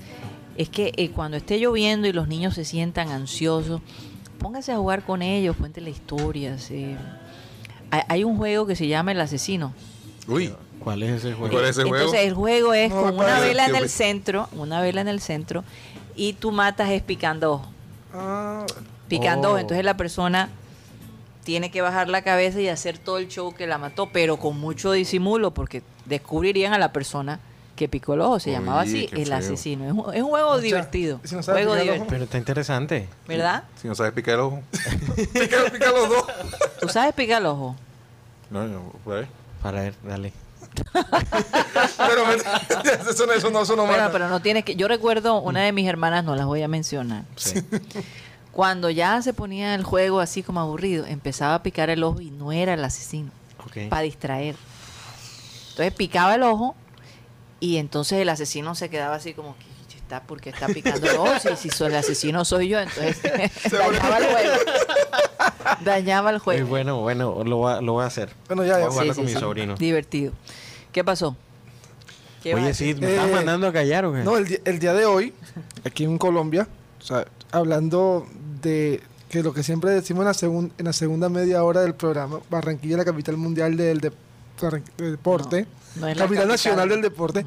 [0.57, 3.81] es que eh, cuando esté lloviendo y los niños se sientan ansiosos,
[4.39, 6.71] póngase a jugar con ellos, cuéntenle historias.
[6.71, 6.97] eh.
[7.91, 9.73] Hay, hay un juego que se llama El Asesino.
[10.29, 11.51] Uy, ¿Cuál es ese juego?
[11.53, 11.97] ¿Cuál es ese juego?
[11.97, 15.09] Entonces el juego es No, con una vela en el me- centro, una vela en
[15.09, 15.65] el centro,
[16.15, 17.69] y tú matas es picando ojo.
[18.13, 18.67] Ah,
[19.09, 19.57] Picando ojo.
[19.57, 19.61] Oh.
[19.61, 20.51] Entonces la persona
[21.45, 24.59] tiene que bajar la cabeza y hacer todo el show que la mató, pero con
[24.59, 27.39] mucho disimulo, porque descubrirían a la persona
[27.77, 28.39] que picó el ojo.
[28.41, 29.37] Se Uy, llamaba así, el feo.
[29.37, 29.85] asesino.
[29.85, 31.21] Es un, es un juego O sea, divertido.
[31.25, 32.03] si no sabes juego picar el divertido.
[32.05, 32.11] ojo.
[32.11, 33.09] Pero está interesante.
[33.29, 33.65] ¿Verdad?
[33.81, 34.63] si no sabes picar el ojo.
[35.33, 36.25] pica, pica los dos.
[36.81, 37.77] ¿Tú sabes picar el ojo?
[38.51, 39.27] No, no, por ahí.
[39.63, 40.33] Para ver, dale.
[40.93, 42.31] Pero
[43.11, 44.77] eso, no- eso Bueno, pero no tienes que...
[44.77, 47.25] Yo recuerdo una de mis hermanas, no las voy a mencionar.
[47.37, 47.61] Sí.
[48.55, 52.31] Cuando ya se ponía el juego así como aburrido, empezaba a picar el ojo y
[52.31, 53.31] no era el asesino.
[53.67, 53.89] Ok.
[53.89, 54.57] para distraer.
[55.71, 56.75] Entonces picaba el ojo
[57.61, 61.33] y entonces el asesino se quedaba así como que está porque está picando el ojo.
[61.41, 63.21] Si, si soy el asesino soy yo, entonces
[63.73, 64.53] dañaba el juego.
[65.81, 66.69] dañaba el Muy juego.
[66.69, 68.31] bueno, bueno, lo voy a, lo voy a hacer.
[68.49, 68.79] Bueno, ya, ya.
[68.79, 69.41] Voy a jugarlo Sí, con sí, mi sí.
[69.41, 69.75] sobrino.
[69.77, 70.33] Divertido.
[70.93, 71.37] ¿Qué pasó?
[72.43, 73.01] ¿Qué Oye, sí, decir?
[73.01, 74.19] ¿me estás Eh, mandando a callar o qué?
[74.23, 75.33] No, el, el día de hoy,
[75.85, 76.69] aquí en Colombia,
[77.01, 78.27] o sea, hablando
[78.65, 81.95] de que lo que siempre decimos en la, segun- en la segunda media hora del
[81.95, 84.13] programa, Barranquilla la capital mundial del, de-
[84.61, 87.45] barran- del deporte, No, no es la capital nacional del deporte,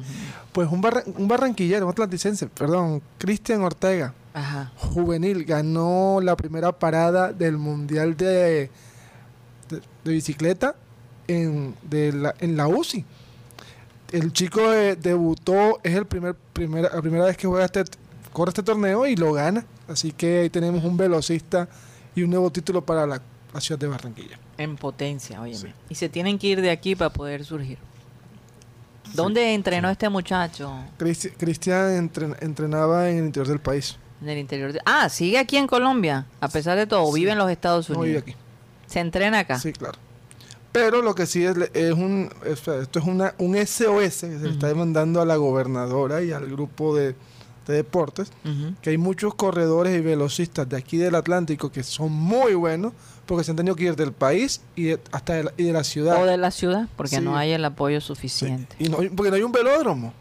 [0.52, 4.70] pues un, barra- un barranquillero, un atlanticense, perdón, Cristian Ortega, Ajá.
[4.76, 8.70] juvenil, ganó la primera parada del mundial de,
[9.68, 10.74] de, de bicicleta
[11.26, 13.04] en, de la, en la UCI.
[14.12, 17.84] El chico eh, debutó, es el primer, primera, la primera vez que juega este,
[18.38, 19.64] corre este torneo y lo gana.
[19.88, 21.68] Así que ahí tenemos un velocista
[22.14, 23.20] y un nuevo título para la,
[23.52, 24.38] la ciudad de Barranquilla.
[24.56, 25.58] En potencia, óyeme.
[25.60, 25.74] Sí.
[25.90, 27.78] Y se tienen que ir de aquí para poder surgir.
[29.14, 30.72] ¿Dónde entrenó este muchacho?
[30.98, 33.96] Cristi- Cristian entren- entrenaba en el interior del país.
[34.20, 34.80] En el interior de...
[34.84, 37.10] Ah, sigue aquí en Colombia, a pesar de todo.
[37.12, 38.24] Vive en los Estados No Unidos.
[38.24, 38.42] vive aquí.
[38.86, 39.58] Se entrena acá.
[39.58, 39.98] Sí, claro.
[40.72, 44.38] Pero lo que sí es, es un, es- esto es una, un SOS que se
[44.40, 47.14] le está demandando a la gobernadora y al grupo de,
[47.68, 48.32] de deportes,
[48.82, 52.92] que hay muchos corredores y velocistas de aquí del Atlántico que son muy buenos
[53.26, 55.72] porque se han tenido que ir del país y de- hasta de la, y de
[55.72, 56.20] la ciudad.
[56.22, 57.22] O de la ciudad, porque Sí.
[57.22, 58.06] no hay el apoyo Sí.
[58.08, 58.74] suficiente.
[58.78, 60.12] Y no porque no hay un velódromo.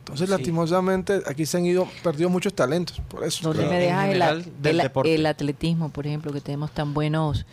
[0.00, 0.30] Entonces, Sí.
[0.32, 3.00] lastimosamente, aquí se han ido, perdido muchos talentos.
[3.08, 3.42] Por eso.
[3.48, 3.72] ¿Dónde Claro.
[3.74, 7.46] me dejas el, el- atletismo, por ejemplo, que tenemos tan buenos,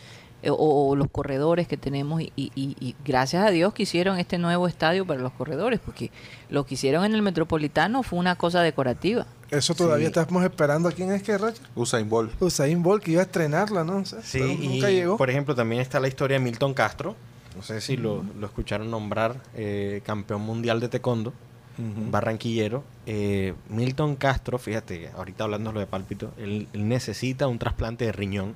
[0.49, 4.17] o, o los corredores que tenemos, y, y- y- y gracias a Dios que hicieron
[4.17, 6.09] este nuevo estadio para los corredores, porque
[6.49, 9.27] lo que hicieron en el Metropolitano fue una cosa decorativa.
[9.51, 10.13] Eso todavía Sí.
[10.17, 10.87] estamos esperando.
[10.89, 11.61] ¿A quién es que, Roger?
[11.75, 12.41] Usain Bolt.
[12.41, 13.97] Usain Bolt, que iba a estrenarla, ¿no?
[13.97, 15.17] O sea, Sí, pero y nunca llegó.
[15.17, 17.15] por ejemplo también está la historia de Milton Castro.
[17.55, 21.33] No sé si lo, lo escucharon nombrar, eh, campeón mundial de taekwondo,
[22.09, 22.83] barranquillero.
[23.05, 28.55] Eh, Milton Castro, fíjate, ahorita hablando de pálpito, él, él necesita un trasplante de riñón.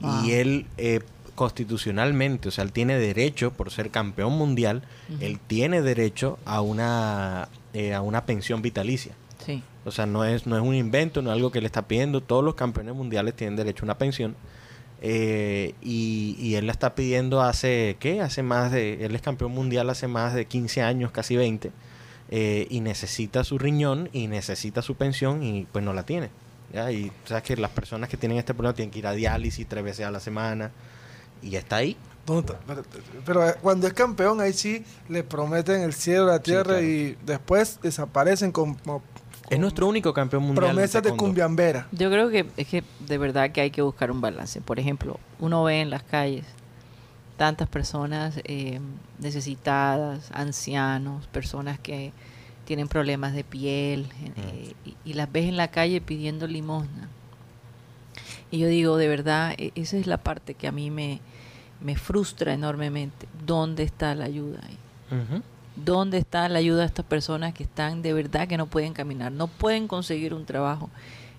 [0.00, 0.24] Wow.
[0.24, 1.00] Y él, eh,
[1.34, 4.82] constitucionalmente, o sea, él tiene derecho, por ser campeón mundial,
[5.20, 9.12] él tiene derecho a una, eh, a una pensión vitalicia.
[9.44, 9.62] Sí.
[9.84, 12.20] O sea, no es, no es un invento, no es algo que le está pidiendo.
[12.22, 14.34] Todos los campeones mundiales tienen derecho a una pensión.
[15.02, 18.22] Eh, y, y él la está pidiendo hace, ¿qué?
[18.22, 21.70] Hace más de, él es campeón mundial hace más de 15 años, casi 20.
[22.30, 26.30] eh, y necesita su riñón y necesita su pensión y pues no la tiene.
[26.76, 26.92] ¿Ya?
[26.92, 29.82] Y sabes que las personas que tienen este problema tienen que ir a diálisis tres
[29.82, 30.70] veces a la semana.
[31.42, 31.96] Y ya está ahí.
[32.26, 32.58] ¿Dónde está?
[32.66, 32.82] Pero,
[33.24, 36.82] pero, eh, cuando es campeón, ahí sí le prometen el cielo, la tierra claro.
[36.82, 38.76] y después desaparecen como-
[39.48, 40.66] Es nuestro único campeón mundial.
[40.66, 41.24] promesas de taekwondo.
[41.24, 41.86] cumbiambera.
[41.92, 44.60] Yo creo que es que de verdad que hay que buscar un balance.
[44.60, 46.44] Por ejemplo, uno ve en las calles
[47.36, 48.80] tantas personas eh,
[49.20, 52.12] necesitadas, ancianos, personas que
[52.66, 57.08] tienen problemas de piel eh, y, y las ves en la calle pidiendo limosna.
[58.50, 61.20] Y yo digo, de verdad, e- esa es la parte que a mí me,
[61.80, 63.26] me frustra enormemente.
[63.46, 64.78] ¿Dónde está la ayuda ahí?
[65.76, 69.30] ¿Dónde está la ayuda a estas personas que están de verdad que no pueden caminar,
[69.32, 70.90] no pueden conseguir un trabajo?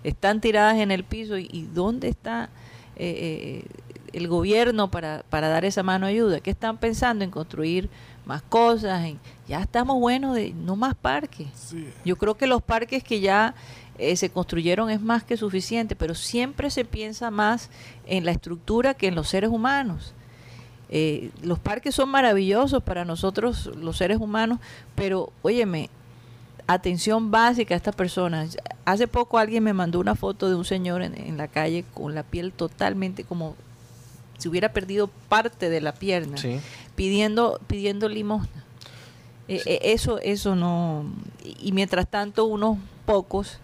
[0.03, 2.49] Están tiradas en el piso y, y ¿dónde está
[2.95, 3.65] eh, eh,
[4.13, 6.39] el gobierno para, para dar esa mano de ayuda?
[6.39, 7.89] ¿Qué están pensando en construir
[8.27, 9.03] más cosas?
[9.05, 11.47] En, ya estamos buenos de no más parques.
[11.55, 11.87] Sí.
[12.05, 13.55] Yo creo que los parques que ya
[13.97, 17.69] eh, se construyeron es más que suficiente, pero siempre se piensa más
[18.05, 20.13] en la estructura que en los seres humanos.
[20.89, 24.59] Eh, los parques son maravillosos para nosotros, los seres humanos,
[24.95, 25.89] pero óyeme,
[26.67, 28.57] atención básica a estas personas.
[28.85, 32.13] Hace poco alguien me mandó una foto de un señor en, en la calle con
[32.13, 33.55] la piel totalmente como
[34.37, 36.59] si hubiera perdido parte de la pierna, Sí.
[36.97, 38.65] Pidiendo, pidiendo limosna.
[39.47, 41.05] Eh, eh, eso, eso no.
[41.45, 43.59] Y, y mientras tanto, unos pocos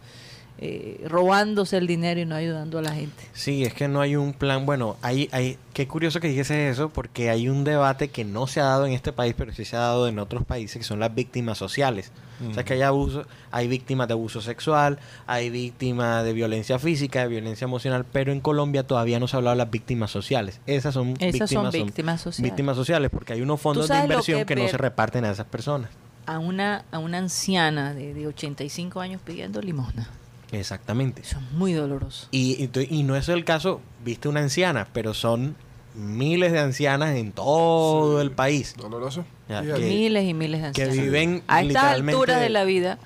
[0.60, 3.26] eh, robándose el dinero y no ayudando a la gente.
[3.34, 4.66] Sí, es que no hay un plan.
[4.66, 8.62] Bueno, hay, hay, qué curioso que dijese eso, porque hay un debate que no se
[8.62, 11.00] ha dado en este país, pero sí se ha dado en otros países, que son
[11.00, 12.12] las víctimas sociales.
[12.50, 17.22] O sea, que hay abuso, hay víctimas de abuso sexual, hay víctimas de violencia física,
[17.22, 20.60] de violencia emocional, pero en Colombia todavía no se ha hablado de las víctimas sociales.
[20.66, 22.52] Esas son Esas son víctimas, víctimas sociales.
[22.52, 25.90] víctimas sociales, porque hay unos fondos de inversión que no se reparten a esas personas.
[26.26, 30.10] A una, a una anciana de, de 85 años pidiendo limosna.
[30.54, 31.22] Exactamente.
[31.22, 32.28] Eso es muy doloroso.
[32.32, 35.56] Y, y, y no es el caso, viste una anciana, pero son
[35.96, 38.76] miles de ancianas en todo el país.
[38.78, 39.26] Doloroso.
[39.50, 41.04] Ya, que- miles y miles de que ancianos.
[41.06, 42.98] viven a estas literalmente alturas de la vida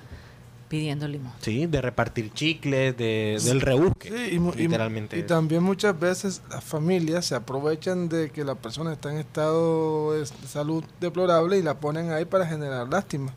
[0.68, 1.34] pidiendo limosna.
[1.40, 4.10] Sí, de repartir chicles, de, del rebusque.
[4.10, 5.18] Sí, y, mu- y- literalmente.
[5.18, 10.12] y también muchas veces las familias se aprovechan de que la persona está en estado
[10.12, 13.32] de salud deplorable y la ponen ahí para generar lástima.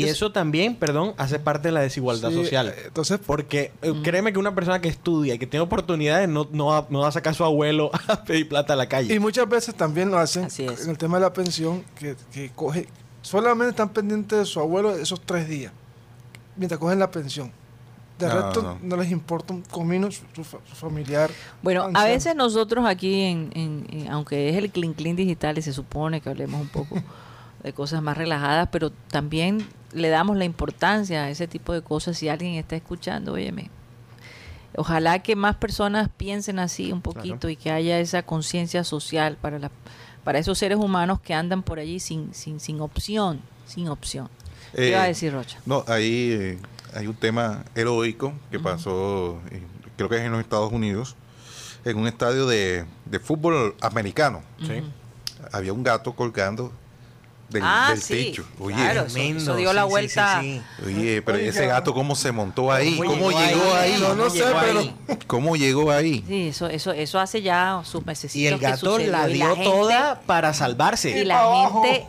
[0.00, 2.68] Y eso también, perdón, hace parte de la desigualdad Sí, social.
[2.68, 6.48] eh, Entonces, Porque eh, créeme que una persona que estudia y que tiene oportunidades no,
[6.52, 9.14] no, va, no va a sacar a su abuelo a pedir plata a la calle.
[9.14, 10.84] y muchas veces también lo hacen Así es.
[10.84, 12.88] en el tema de la pensión, que, que coge,
[13.22, 15.72] solamente están pendientes de su abuelo esos tres días,
[16.56, 17.52] mientras cogen la pensión.
[18.18, 18.78] De No, resto, no.
[18.82, 18.96] no.
[18.96, 21.30] les importa un comino su, su fa- su familiar.
[21.62, 25.60] Bueno, a veces nosotros aquí, en, en- en- aunque es el Clean Clean Digital y
[25.62, 26.96] se supone que hablemos un poco
[27.62, 32.18] de cosas más relajadas, pero también le damos la importancia a ese tipo de cosas.
[32.18, 33.70] Si alguien está escuchando, óyeme,
[34.76, 39.58] ojalá que más personas piensen así un poquito y que haya esa conciencia social para,
[39.58, 39.70] la,
[40.24, 44.28] para esos seres humanos que andan por allí sin, sin, sin opción, sin opción.
[44.74, 45.58] ¿Qué Eh, iba a decir Rocha?
[45.64, 46.58] No, ahí eh,
[46.94, 49.62] hay un tema heroico que pasó, eh,
[49.96, 51.16] creo que es en los Estados Unidos,
[51.84, 54.42] en un estadio de, de fútbol americano.
[54.60, 54.82] Sí.
[55.52, 56.72] Había un gato colgando
[57.48, 58.44] del, ah, del sí, techo.
[58.58, 59.42] Oye, claro, eso, tremendo.
[59.42, 60.40] eso dio la Sí, vuelta.
[60.40, 60.84] sí, sí.
[60.84, 63.92] oye, pero ese gato cómo se montó ahí, ¿Cómo cómo, llegó llegó ahí?
[63.92, 64.94] ahí, No, no ¿Cómo sé, llegó pero- ahí?
[65.26, 66.24] cómo llegó ahí.
[66.26, 68.34] Sí, eso, eso, eso hace ya sus meses.
[68.34, 71.10] Y el gato la dio toda para salvarse.
[71.20, 72.06] Y la gente,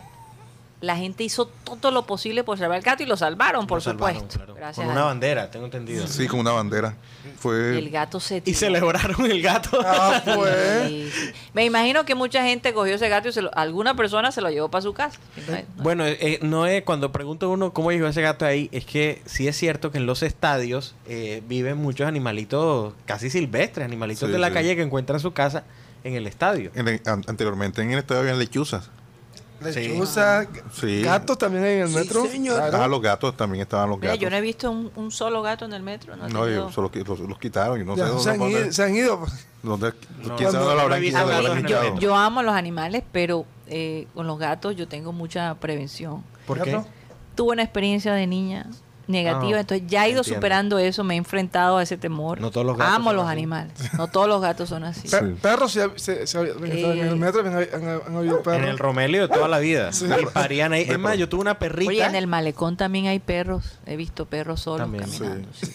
[0.79, 3.81] la gente hizo todo lo posible por salvar al gato y lo salvaron, por Lo
[3.81, 4.37] salvaron, supuesto.
[4.37, 4.53] claro.
[4.55, 6.05] Gracias Con a una bandera, tengo entendido.
[6.07, 6.95] Sí, con una bandera.
[7.39, 8.57] Fue El gato se Y tiró.
[8.59, 9.79] celebraron el gato.
[9.83, 10.53] Ah, pues.
[10.87, 11.31] Sí, sí.
[11.53, 14.49] Me imagino que mucha gente cogió ese gato y se lo- alguna persona se lo
[14.51, 15.19] llevó para su casa.
[15.77, 19.47] Bueno, eh, no es cuando pregunto uno cómo llegó ese gato ahí, es que sí
[19.47, 24.37] es cierto que en los estadios eh, viven muchos animalitos casi silvestres, animalitos Sí, de
[24.39, 24.53] la sí.
[24.53, 25.63] calle que encuentran su casa
[26.03, 26.71] en el estadio.
[26.75, 28.91] en el- an- anteriormente en el estadio había lechuzas.
[29.62, 31.01] Lechuza, Sí.
[31.01, 32.25] gatos también hay en el metro.
[32.25, 32.77] Claro.
[32.83, 34.21] Ah, los gatos también estaban los Mira, gatos.
[34.21, 36.15] yo no he visto un, un solo gato en el metro.
[36.15, 38.83] No, No, yo los, los quitaron y no Ya, sé se, dónde, han ido, se
[38.83, 39.25] han ido.
[39.63, 39.93] dónde-
[40.23, 43.45] No, quién sabe no, lo habrán visto quitado, A yo, yo amo los animales, pero
[43.67, 46.23] eh, con los gatos yo tengo mucha prevención.
[46.45, 46.71] ¿Por qué?
[46.71, 46.87] ¿Gato?
[47.35, 48.67] Tuve una experiencia de niña
[49.08, 49.58] negativa.
[49.58, 50.37] Ah, Entonces ya he ido entiendo.
[50.37, 52.39] superando eso, me he enfrentado a ese temor.
[52.41, 53.31] No todos los gatos Amo los así.
[53.33, 53.73] animales.
[53.97, 55.08] No todos los gatos son así.
[55.08, 58.62] Pe- Perros, se, se, en el metro han, han- han habido perros.
[58.63, 59.91] En el Romelio de toda la vida.
[60.21, 60.85] Y parían ahí.
[60.87, 61.89] Es más, yo tuve una perrita.
[61.89, 63.79] Oye, en el malecón también hay perros.
[63.85, 65.47] He visto perros solos También, caminando.
[65.53, 65.71] sí.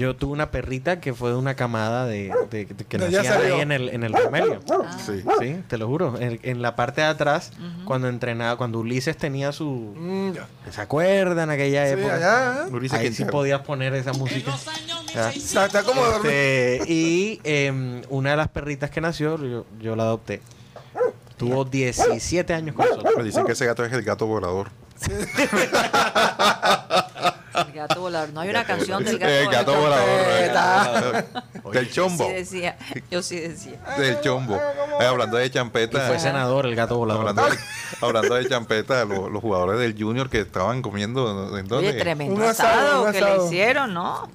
[0.00, 3.34] Yo tuve una perrita que fue de una camada de, de- de- que allá nacían
[3.34, 3.54] salió.
[3.56, 4.60] ahí en el, en el Romelio.
[5.04, 5.22] Sí.
[5.38, 6.16] Sí, te lo juro.
[6.18, 7.52] En, en la parte de atrás,
[7.84, 9.92] cuando entrenaba, cuando Ulises tenía su...
[9.96, 10.32] Mm.
[10.70, 12.14] ¿Se acuerdan aquella Sí, época?
[12.14, 12.64] allá.
[12.66, 12.70] ¿eh?
[12.72, 14.52] Ulises Ahí sí podías poner esa música.
[15.14, 15.30] Ya.
[15.32, 16.00] Está, está como.
[16.06, 20.40] Este, y em, una de las perritas que nació, yo, yo la adopté.
[21.36, 23.14] Tuvo 17 años con nosotros.
[23.18, 24.70] Me dicen que ese gato es el gato volador.
[27.80, 28.32] El gato volador.
[28.34, 30.08] No hay una canción del gato El gato volador.
[30.08, 31.24] Eh,
[31.72, 32.26] Del chombo.
[32.26, 32.76] Sí decía.
[33.10, 33.80] Yo sí decía.
[33.98, 34.56] Del chombo.
[35.00, 36.06] Eh, hablando de Y champeta.
[36.06, 37.28] fue senador el gato volador.
[37.28, 37.58] Hablando de,
[38.02, 41.56] hablando de champeta, lo- los jugadores del Junior que estaban comiendo.
[41.58, 41.88] ¿En dónde?
[41.90, 44.28] Oye, tremendo Un asado, asado, un que le hicieron, ¿no?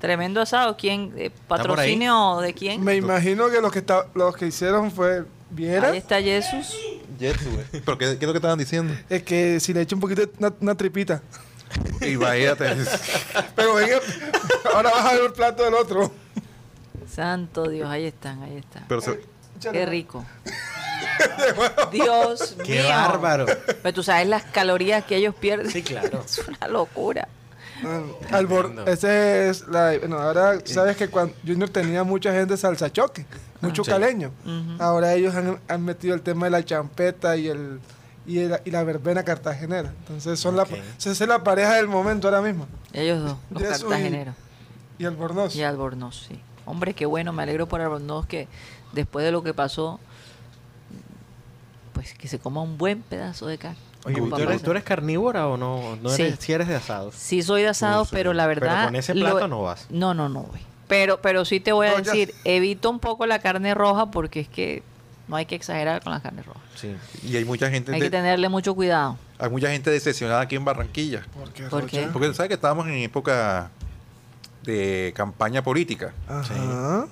[0.00, 0.76] Tremendo asado.
[0.78, 1.12] ¿Quién?
[1.16, 2.82] eh, ¿Patrocinio de quién?
[2.82, 5.90] Me imagino que los que, está, los que hicieron fue Viera.
[5.90, 6.74] Ahí está Jesús.
[7.18, 8.94] ¿Pero qué, qué es lo que estaban diciendo?
[9.10, 11.20] Es que si le echo un poquito de una, una tripita.
[12.00, 12.76] Imagínate.
[13.56, 13.96] Pero venga,
[14.74, 16.12] ahora vas a ver el plato del otro.
[17.12, 18.84] Santo Dios, ahí están, ahí están.
[18.88, 19.20] Pero se-
[19.72, 20.24] Qué rico.
[21.92, 22.64] Dios mío.
[22.66, 23.46] ¡Qué bárbaro!
[23.82, 25.70] Pero tú sabes las calorías que ellos pierden.
[25.70, 26.22] Sí, claro.
[26.24, 27.28] Es una locura.
[27.84, 28.02] Ah,
[28.36, 28.90] al bor- Tremendo.
[28.90, 29.96] ese es la.
[29.98, 33.24] Bueno, ahora sabes que cuando Junior tenía mucha gente salsa choque,
[33.60, 33.90] mucho Sí.
[33.90, 34.32] caleño.
[34.78, 37.80] Ahora ellos han, han metido el tema de la champeta y el
[38.26, 39.92] y, el- y la verbena cartagenera.
[40.00, 40.70] Entonces son Ok.
[40.70, 42.66] la esa es la pareja del momento ahora mismo.
[42.92, 44.34] Ellos dos, los Jesús y- cartageneros.
[44.98, 45.56] Y Albornoz.
[45.56, 46.40] Y Albornoz, sí.
[46.66, 48.46] Hombre, qué bueno, me alegro por Albornoz que
[48.92, 49.98] después de lo que pasó,
[51.92, 53.78] pues que se coma un buen pedazo de carne.
[54.04, 54.62] Oye, ¿tú eres, papas.
[54.62, 55.96] ¿tú eres carnívora o no?
[55.96, 56.22] no Sí.
[56.22, 57.14] eres, si eres de asados.
[57.14, 58.84] Sí soy de asados, Sí, pero la Pero verdad...
[58.86, 59.86] con ese lo- plato no vas.
[59.90, 60.60] No, no, no voy.
[60.88, 64.10] Pero, pero sí te voy a No, ya- decir, evito un poco la carne roja
[64.10, 64.82] porque es que
[65.30, 66.60] no hay que exagerar con la carne roja.
[66.74, 66.94] Sí.
[67.22, 69.16] y hay mucha gente Hay de- que tenerle mucho cuidado.
[69.38, 71.22] hay mucha gente decepcionada aquí en Barranquilla.
[71.32, 71.62] ¿Por qué?
[71.64, 72.08] ¿Por qué?
[72.12, 73.70] Porque sabes que estábamos en época
[74.64, 76.12] de campaña política.
[76.28, 77.06] Ajá.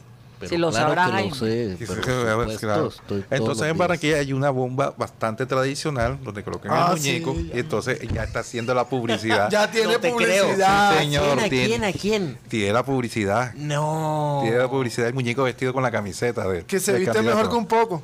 [0.46, 1.28] Si lo sabrá que Jaime.
[1.30, 2.92] lo sé, Sí, pero sí, por claro.
[3.30, 3.78] Entonces en.
[3.78, 8.24] Barranquilla hay una bomba bastante tradicional donde colocan Ah, el muñeco sí, y entonces ya
[8.24, 9.48] está haciendo la publicidad.
[9.50, 10.92] Ya tiene No publicidad.
[10.92, 11.38] Sí, señor.
[11.40, 11.44] ¿A quién?
[11.44, 11.84] ¿A tiene- quién?
[11.84, 12.38] ¿A quién?
[12.48, 13.54] Tiene la publicidad.
[13.54, 14.40] No.
[14.42, 17.36] Tiene la publicidad del muñeco vestido con la camiseta de Que se viste candidato.
[17.36, 18.02] mejor que un poco.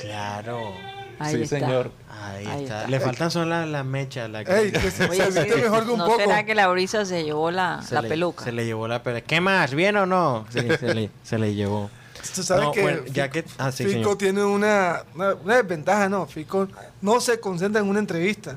[0.00, 0.72] Claro.
[1.18, 1.58] Ahí sí, está.
[1.60, 1.90] señor.
[2.10, 2.78] Ahí, Ahí está.
[2.78, 2.88] está.
[2.90, 4.28] Le faltan son las las mechas.
[4.30, 6.18] La Ey, que se, Oye, se viste sí, mejor que un ¿No poco.
[6.18, 8.44] será que la brisa se llevó la, se la le- peluca?
[8.44, 9.22] Se le llevó la peluca.
[9.26, 9.74] ¿Qué más?
[9.74, 10.46] ¿Bien o no?
[10.50, 11.90] Sí, se le, se le llevó.
[12.34, 14.18] Tú sabes No, que bueno, ya Fico, que- ah, sí, Fico señor.
[14.18, 16.26] tiene una, una, una desventaja, ¿no?
[16.26, 16.68] Fico
[17.00, 18.56] no se concentra en una entrevista.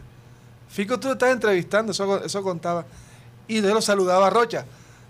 [0.69, 2.85] Fico tú estás entrevistando, eso, eso contaba.
[3.47, 4.65] Y de lo saludaba a Rocha.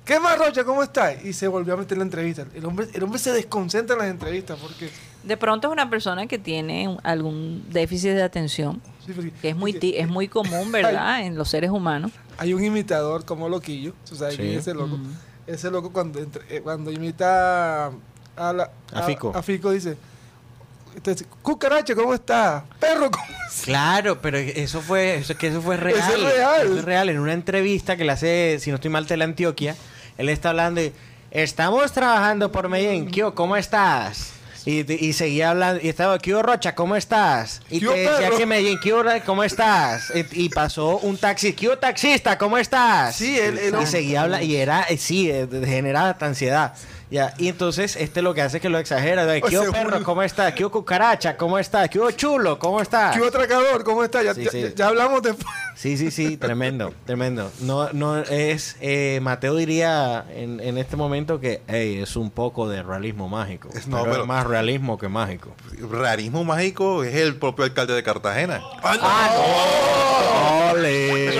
[0.05, 0.63] ¿Qué más, Rocha?
[0.63, 1.23] ¿Cómo estás?
[1.23, 2.45] Y se volvió a meter en la entrevista.
[2.53, 4.89] El hombre, el hombre se desconcentra en las entrevistas porque...
[5.23, 9.49] De pronto es una persona que tiene un- algún déficit de atención, sí, porque- que
[9.49, 12.11] es muy, porque es muy común, ¿verdad?, en los seres humanos.
[12.37, 13.93] Hay un imitador como Loquillo.
[14.07, 14.41] ¿tú sabes Sí.
[14.41, 14.95] quién es ese loco?
[14.95, 15.03] Ujú.
[15.45, 17.87] Ese loco cuando, entre- eh, cuando imita
[18.37, 19.31] a, la- A Fico.
[19.35, 19.97] a Fico dice...
[20.95, 22.63] entonces, Cucaracha, ¿cómo estás?
[22.79, 23.61] Perro, ¿cómo estás?
[23.65, 25.97] Claro, pero eso fue, eso, que eso fue real.
[25.99, 26.61] Eso es real.
[26.67, 27.09] Eso es real.
[27.09, 29.75] En una entrevista que le hace, si no estoy mal, Teleantioquia,
[30.17, 30.93] él está hablando y
[31.31, 33.07] estamos trabajando por Medellín.
[33.11, 34.33] Kio, ¿cómo estás?
[34.69, 37.61] Y, y seguía hablando, y estaba, Kio Rocha, ¿cómo estás?
[37.69, 40.11] Y te decía que Medellín, Kio, Ro- ¿cómo estás?
[40.13, 43.15] Y, y pasó un taxi, Kio taxista, ¿cómo estás?
[43.15, 46.73] Sí, él- él- y seguía hablando, y era, eh, sí, eh, generaba ansiedad.
[47.11, 49.25] Ya, y entonces este lo que hace es que lo exagera.
[49.25, 50.53] De, O perro, ¿cómo estás?
[50.53, 51.89] Kio cucaracha, ¿cómo estás?
[51.89, 53.17] Kio chulo, ¿cómo estás?
[53.17, 53.83] ¿Qué atracador?
[53.83, 54.23] ¿Cómo estás?
[54.23, 54.61] Ya, Sí, ya- sí.
[54.61, 55.47] ya- ya hablamos después.
[55.79, 57.49] Sí, sí, sí, tremendo, tremendo.
[57.61, 62.67] No, no es, eh, Mateo diría en, en este momento que hey, es un poco
[62.67, 63.69] de realismo mágico.
[63.73, 65.55] Es- no, pero, pero- es más realismo que mágico.
[65.89, 68.61] Rarismo mágico es el propio alcalde de Cartagena.
[68.83, 71.39] Ah, ¡Ole!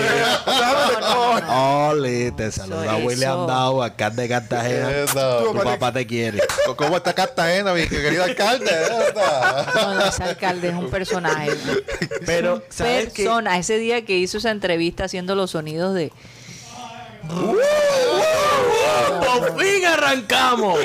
[1.48, 2.32] ¡Ole!
[2.32, 2.96] Te saluda.
[2.96, 4.90] William Dow, acá de Cartagena.
[4.90, 5.52] Eso.
[5.52, 6.40] Tu papá te quiere.
[6.76, 8.70] ¿Cómo está Cartagena, mi querido alcalde?
[9.74, 11.50] No, no, ese alcalde es un personaje.
[12.24, 12.62] Pero.
[12.76, 13.58] Persona.
[13.58, 16.12] Ese día que hizo esa entrevista haciendo los sonidos de...
[19.20, 20.78] ¡Por fin arrancamos!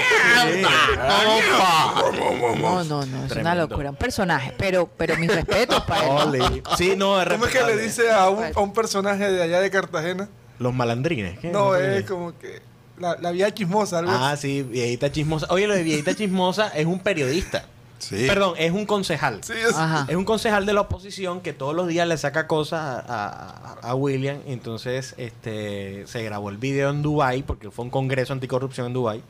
[2.59, 3.89] No, no, no, es una locura.
[3.89, 4.53] Un personaje.
[4.57, 6.63] Pero, pero mis respetos para él.
[6.77, 9.59] Sí, no, es ¿Cómo es que le dice a un, a un personaje de allá
[9.59, 10.29] de Cartagena?
[10.59, 11.39] Los malandrines.
[11.39, 11.49] ¿qué?
[11.49, 12.61] No, es como que
[12.97, 15.47] la, la vía chismosa, algo Ah, sí, viejita chismosa.
[15.49, 17.65] Oye, lo de viejita chismosa es un periodista.
[17.99, 18.25] Sí.
[18.27, 19.41] Perdón, es un concejal.
[19.43, 20.05] Sí, es- Ajá.
[20.09, 23.89] Es un concejal de la oposición que todos los días le saca cosas a, a-
[23.89, 24.37] a William.
[24.47, 28.93] Y entonces este, se grabó el video en Dubai porque fue un congreso anticorrupción en
[28.93, 29.21] Dubai.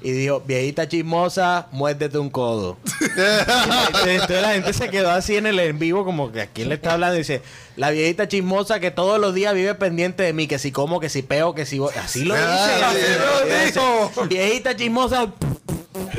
[0.00, 2.76] Y dijo, viejita chismosa, muérdete un codo.
[4.06, 6.76] entonces, la gente se quedó así en el en vivo como que a quién le
[6.76, 7.16] está hablando.
[7.16, 7.42] Y dice,
[7.76, 11.08] la viejita chismosa que todos los días vive pendiente de mí, que si como, que
[11.08, 11.78] si peo, que si...
[11.80, 11.92] voy".
[12.00, 12.46] Así lo dice.
[12.46, 14.28] Ah, sí, lo Dice.
[14.28, 15.32] Viejita chismosa,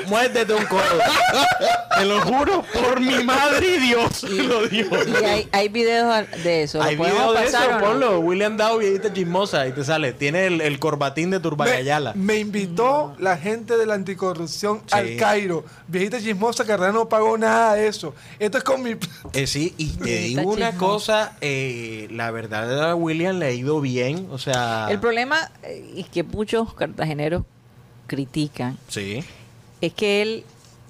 [0.07, 0.81] muérdete un codo.
[1.97, 4.23] Te lo juro por mi madre y Dios.
[4.23, 4.95] lo dijo.
[5.21, 6.77] Y hay, hay videos de eso.
[6.77, 7.79] ¿Lo Hay podemos video de eso, no?
[7.79, 8.19] ponlo.
[8.19, 10.13] William Dow, viejita chismosa, ahí te sale.
[10.13, 12.13] Tiene el, el corbatín de me, Turbagayala.
[12.15, 14.95] me invitó la gente de la anticorrupción Sí.
[14.95, 15.65] al Cairo.
[15.87, 18.13] Viejita chismosa que no pagó nada de eso.
[18.39, 18.95] Esto es con mi...
[19.33, 23.81] Eh, sí, y te digo una cosa, eh, la verdad a William le ha ido
[23.81, 24.87] bien, o sea...
[24.89, 27.43] El problema, eh, y que muchos cartageneros
[28.07, 29.23] critican, Sí,
[29.81, 30.43] es que él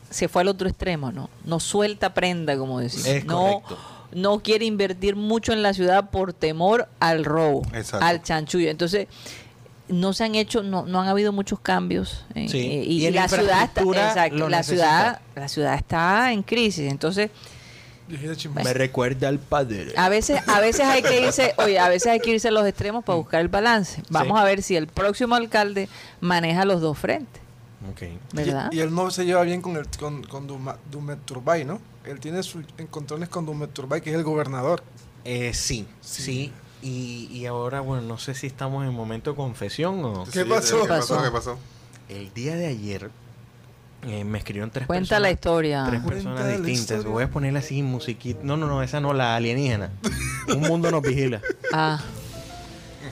[0.10, 1.30] se fue al otro extremo, ¿no?
[1.46, 3.06] No suelta prenda, como decimos.
[3.08, 3.78] Es no, correcto.
[4.14, 8.06] no quiere invertir mucho en la ciudad por temor al robo, Exacto.
[8.06, 8.70] al chanchullo.
[8.70, 9.08] Entonces,
[9.88, 12.26] no se han hecho, no, no han habido muchos cambios.
[12.36, 16.92] eh, Sí, eh, y la ciudad está, exacto, la ciudad, la ciudad está en crisis.
[16.92, 17.30] Entonces,
[18.36, 18.64] chismosa.
[18.64, 19.94] me recuerda al padre.
[19.96, 22.66] a veces, a veces hay que irse, oye, a veces hay que irse a los
[22.68, 24.02] extremos para buscar el balance.
[24.10, 24.42] Vamos Sí.
[24.42, 25.88] a ver si el próximo alcalde
[26.20, 27.42] maneja los dos frentes,
[28.72, 31.80] Y, y él no se lleva bien con, el, con, con Duma- Dumet Turbay, ¿no?
[32.06, 34.84] Él tiene sus encontrones con Dumet Turbay, que es el gobernador.
[35.24, 36.52] Eh, sí, sí.
[36.82, 40.26] Y, y ahora, bueno, no sé si estamos en momento de confesión o...
[40.32, 40.82] ¿Qué pasó?
[40.82, 41.24] ¿Qué pasó?
[41.24, 41.58] ¿Qué pasó?
[42.08, 43.12] El día de ayer
[44.04, 45.22] eh, me escribieron tres Cuenta personas.
[45.22, 45.86] la historia.
[45.90, 47.06] Tres personas distintas.
[47.06, 48.40] Voy a ponerle así musiquita.
[48.44, 49.92] No, no, no, esa no, la alienígena.
[50.48, 51.42] Un mundo nos vigila.
[51.74, 52.00] Ah,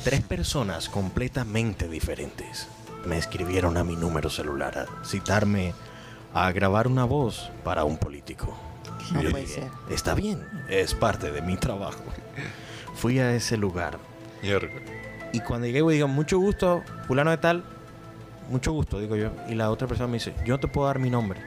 [0.03, 2.67] Tres personas completamente diferentes
[3.05, 5.73] me escribieron a mi número celular a citarme
[6.33, 8.57] a grabar una voz para un político.
[9.11, 9.69] No Yo puede dije, ser.
[9.89, 12.03] Está bien, es parte de mi trabajo.
[12.95, 13.97] Fui a ese lugar
[14.41, 14.67] Mierda.
[15.31, 17.63] y cuando llegué, digo, mucho gusto, fulano de tal,
[18.49, 19.29] mucho gusto, digo yo.
[19.47, 21.39] Y la otra persona me dice, yo no te puedo dar mi nombre.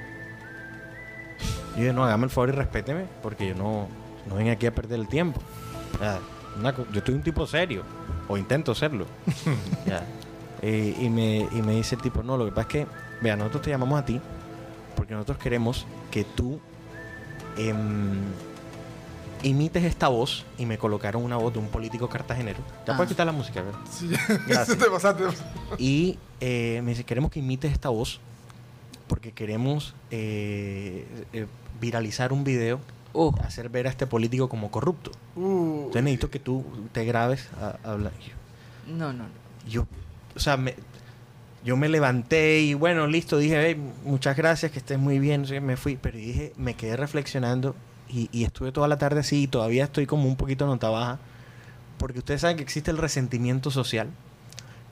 [1.74, 3.88] Yo dije, no, hágame el favor y respéteme, porque yo no,
[4.26, 5.40] no vengo aquí a perder el tiempo.
[5.94, 6.18] O sea,
[6.58, 7.82] una co- yo estoy un tipo serio,
[8.28, 9.06] o intento serlo.
[9.86, 10.02] Ya.
[10.62, 12.86] Eh, y, me, y me dice el tipo, no, lo que pasa es que,
[13.22, 14.20] vea, nosotros te llamamos a ti,
[14.96, 16.60] porque nosotros queremos que tú
[17.56, 18.18] em,
[19.42, 22.58] imites esta voz, y me colocaron una voz de un político cartagenero.
[22.86, 22.96] Ya Ah.
[22.96, 23.80] puedes quitar la música, ¿verdad?
[23.90, 24.10] Sí,
[24.46, 24.76] Gracias.
[24.78, 25.24] te pasaste.
[25.78, 28.20] Y eh, me dice, queremos que imites esta voz
[29.08, 31.46] porque queremos eh, eh,
[31.80, 32.78] viralizar un video,
[33.12, 35.10] uh, hacer ver a este político como corrupto.
[35.34, 38.12] Uh, Entonces necesito que tú te grabes a, a hablar.
[38.86, 39.28] No, no, no.
[39.68, 39.86] Yo,
[40.40, 40.74] o sea, me,
[41.62, 45.76] yo me levanté y bueno, listo, dije, "Hey, muchas gracias, que estés muy bien, me
[45.76, 47.76] fui, pero dije, me quedé reflexionando
[48.08, 51.18] y, y estuve toda la tarde así y todavía estoy como un poquito nota baja,
[51.98, 54.08] porque ustedes saben que existe el resentimiento social,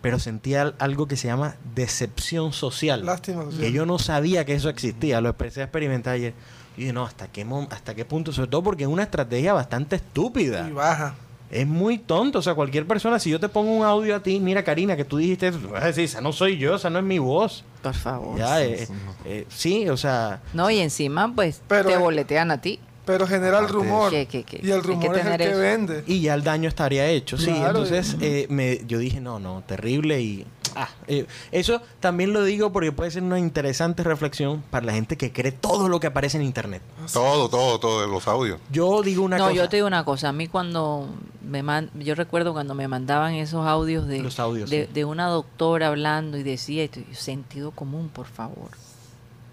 [0.03, 3.47] pero sentía al- algo que se llama decepción social, lástima.
[3.59, 6.35] que yo no sabía que eso existía, lo empecé a experimentar ayer.
[6.77, 8.31] Y dije, no, ¿hasta qué, ¿hasta qué punto?
[8.33, 10.69] Sobre todo porque es una estrategia bastante estúpida.
[10.69, 11.15] Y baja.
[11.51, 14.39] Es muy tonto, o sea, cualquier persona, si yo te pongo un audio a ti,
[14.39, 17.05] mira Karina, que tú dijiste, vas a decir, esa no soy yo, esa no es
[17.05, 17.65] mi voz.
[17.83, 18.37] Por favor.
[18.39, 18.87] Ya, eh,
[19.25, 22.81] eh, sí, o sea, No, y encima, pues, Pero- te boletean a ti.
[23.09, 24.11] Pero genera el rumor.
[24.11, 24.61] ¿Qué, qué, qué?
[24.63, 25.59] Y el rumor es el que eso.
[25.59, 26.05] vende.
[26.07, 27.47] y ya el daño estaría hecho, sí.
[27.47, 27.69] Claro.
[27.69, 30.45] Entonces, eh, me, yo dije, no, no, terrible y...
[30.77, 35.17] ah, eh, eso también lo digo porque puede ser una interesante reflexión para la gente
[35.17, 36.83] que cree todo lo que aparece en Internet.
[37.11, 38.61] Todo, todo, todo, los audios.
[38.71, 39.57] Yo digo una no, cosa...
[39.57, 40.29] yo te digo una cosa.
[40.29, 41.09] A mí cuando
[41.43, 44.93] me man- yo recuerdo cuando me mandaban esos audios de, Los audios, de, sí.
[44.93, 48.69] de una doctora hablando y decía esto, sentido común, por favor.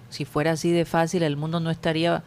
[0.09, 2.21] Si fuera así de fácil, el mundo no estaría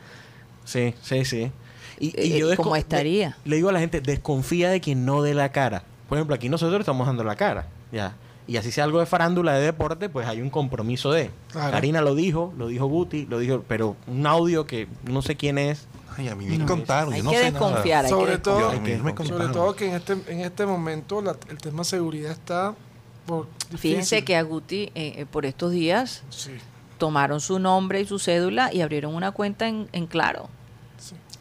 [0.69, 1.51] Sí, sí, sí.
[1.99, 3.37] Y, y yo eh, desco- como estaría.
[3.45, 5.83] Le, le digo a la gente, desconfía de quien no dé la cara.
[6.09, 7.67] Por ejemplo, aquí nosotros estamos dando la cara.
[7.91, 8.15] Ya.
[8.47, 11.31] Y así sea algo de farándula, de deporte, pues hay un compromiso de.
[11.53, 11.71] Claro.
[11.73, 15.59] Karina lo dijo, lo dijo Guti, lo dijo, pero un audio que no sé quién
[15.59, 15.87] es.
[16.17, 17.13] Ay, a mí me No, contaron.
[17.13, 17.67] hay yo no que sé nada.
[17.67, 18.05] desconfiar.
[18.05, 19.27] hay que Sobre todo, Yo- Hay que desconfiar.
[19.29, 22.75] sobre todo que en este, en este momento la- el tema seguridad está
[23.27, 23.47] por
[23.77, 24.25] Fíjense difícil.
[24.25, 26.51] que a Guti eh, eh, por estos días Sí,
[26.97, 30.49] tomaron su nombre y su cédula y abrieron una cuenta en, en Claro.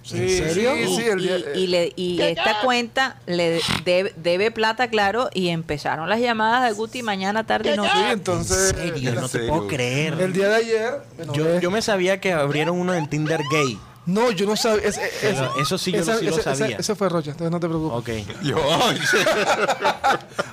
[0.07, 0.17] Sí.
[0.17, 0.73] ¿En Sí, serio?
[0.75, 4.89] Sí, y, sí, el y- día- y le- y esta cuenta le debe, debe plata,
[4.89, 8.11] claro, y empezaron las llamadas de Guti mañana, tarde y Sí, noche.
[8.11, 8.73] entonces.
[8.79, 9.47] en serio, no te serio?
[9.49, 10.13] puedo creer.
[10.19, 10.93] El día de ayer.
[11.33, 13.77] yo, eh, yo me sabía que abrieron uno en Tinder gay.
[14.05, 14.85] No, yo no sabía.
[14.87, 16.77] eso sí yo esa- sí lo ese- ese- sabía.
[16.77, 17.97] Ese fue Rocha, entonces no te preocupes.
[18.23, 18.41] Ok.
[18.41, 18.55] Yo,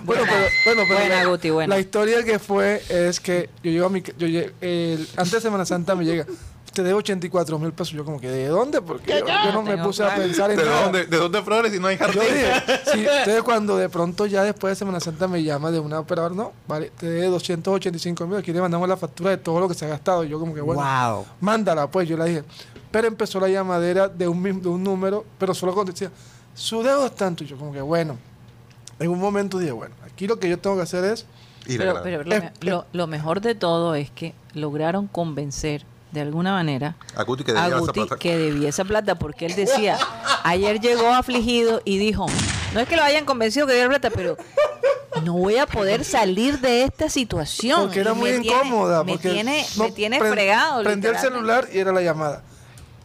[0.05, 1.75] Bueno, pero, bueno, pero Buena, la, Guti, buena.
[1.75, 4.03] la historia que fue es que yo llego a mi.
[4.19, 6.27] Yo llego- el- antes de Semana Santa me llega.
[6.75, 7.93] Te debo 84 mil pesos.
[7.95, 8.83] Yo como que, ¿de dónde?
[8.83, 10.83] Porque yo, yo no me puse a pensar en ¿De nada.
[10.83, 12.23] dónde, ¿De dónde flores si no hay Yo jardín?
[12.23, 12.53] dije,
[12.93, 16.35] sí, entonces cuando de pronto ya después de Semana Santa me llama de una operadora,
[16.35, 19.75] no, vale, te debe 285 mil, aquí le mandamos la factura de todo lo que
[19.75, 20.25] se ha gastado.
[20.25, 21.25] Y yo como que, bueno, Wow.
[21.41, 22.45] mándala, pues, yo le dije.
[22.91, 26.11] Pero empezó la llamadera de un, mismo- de un número, pero solo contestía,
[26.55, 27.43] su deuda es tanto.
[27.45, 28.17] Y yo como que, bueno,
[28.99, 31.27] en un momento dije, bueno, aquí lo que yo tengo que hacer es,
[31.67, 36.53] la Pero, pero lo, lo- lo mejor de todo es que lograron convencer de alguna
[36.53, 38.17] manera A Guti que a debía esa plata.
[38.17, 39.99] que debía esa plata porque él decía,
[40.45, 42.27] ayer llegó afligido y dijo,
[42.73, 44.37] no es que lo hayan convencido que debía plata, pero
[45.23, 47.83] no voy a poder salir de esta situación.
[47.83, 49.05] porque era muy me tiene- incómoda.
[49.05, 50.83] me porque tiene, no me tiene pre- fregado.
[50.83, 52.43] Prendí el celular y era la llamada.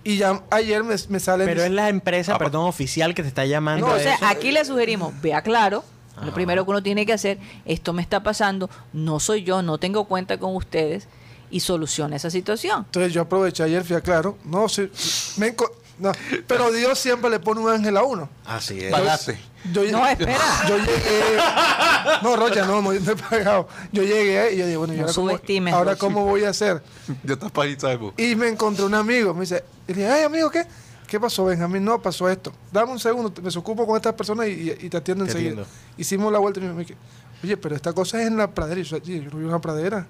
[0.03, 1.45] Y ya ayer me, me sale...
[1.45, 3.85] Pero es la empresa, Ah, perdón, oficial que te está llamando.
[3.87, 4.09] No, eso.
[4.25, 5.83] aquí le sugerimos, vea claro,
[6.23, 9.77] lo primero que uno tiene que hacer, esto me está pasando, no soy yo, no
[9.77, 11.07] tengo cuenta con ustedes
[11.51, 12.83] y soluciona esa situación.
[12.85, 14.37] Entonces yo aproveché ayer, fui a claro.
[14.45, 14.89] No, sí,
[15.37, 16.11] me enco- no,
[16.47, 18.29] pero Dios siempre le pone un ángel a uno.
[18.45, 18.91] Así es.
[18.91, 19.37] Pagaste.
[19.73, 20.37] Yo, No, espera.
[20.69, 21.37] Yo llegué.
[22.23, 23.67] No, Rocha, no, no, no he pagado.
[23.91, 25.29] Yo llegué y yo dije, bueno, ¿y No ahora, cómo,
[25.75, 26.81] ahora cómo voy a hacer?
[27.53, 28.13] Para salvo.
[28.17, 29.33] Y me encontré un amigo.
[29.33, 30.65] Me dice, y le dije, ay, amigo, ¿qué?
[31.07, 31.83] ¿Qué pasó, Benjamín?
[31.83, 32.53] No, pasó esto.
[32.71, 35.63] Dame un segundo, me ocupo con estas personas y, y- y te atiendo enseguida.
[35.97, 36.95] Hicimos la vuelta y me dije,
[37.43, 38.79] oye, pero esta cosa es en la pradera.
[38.79, 40.07] Y yo, "Sí, yo no vi una pradera.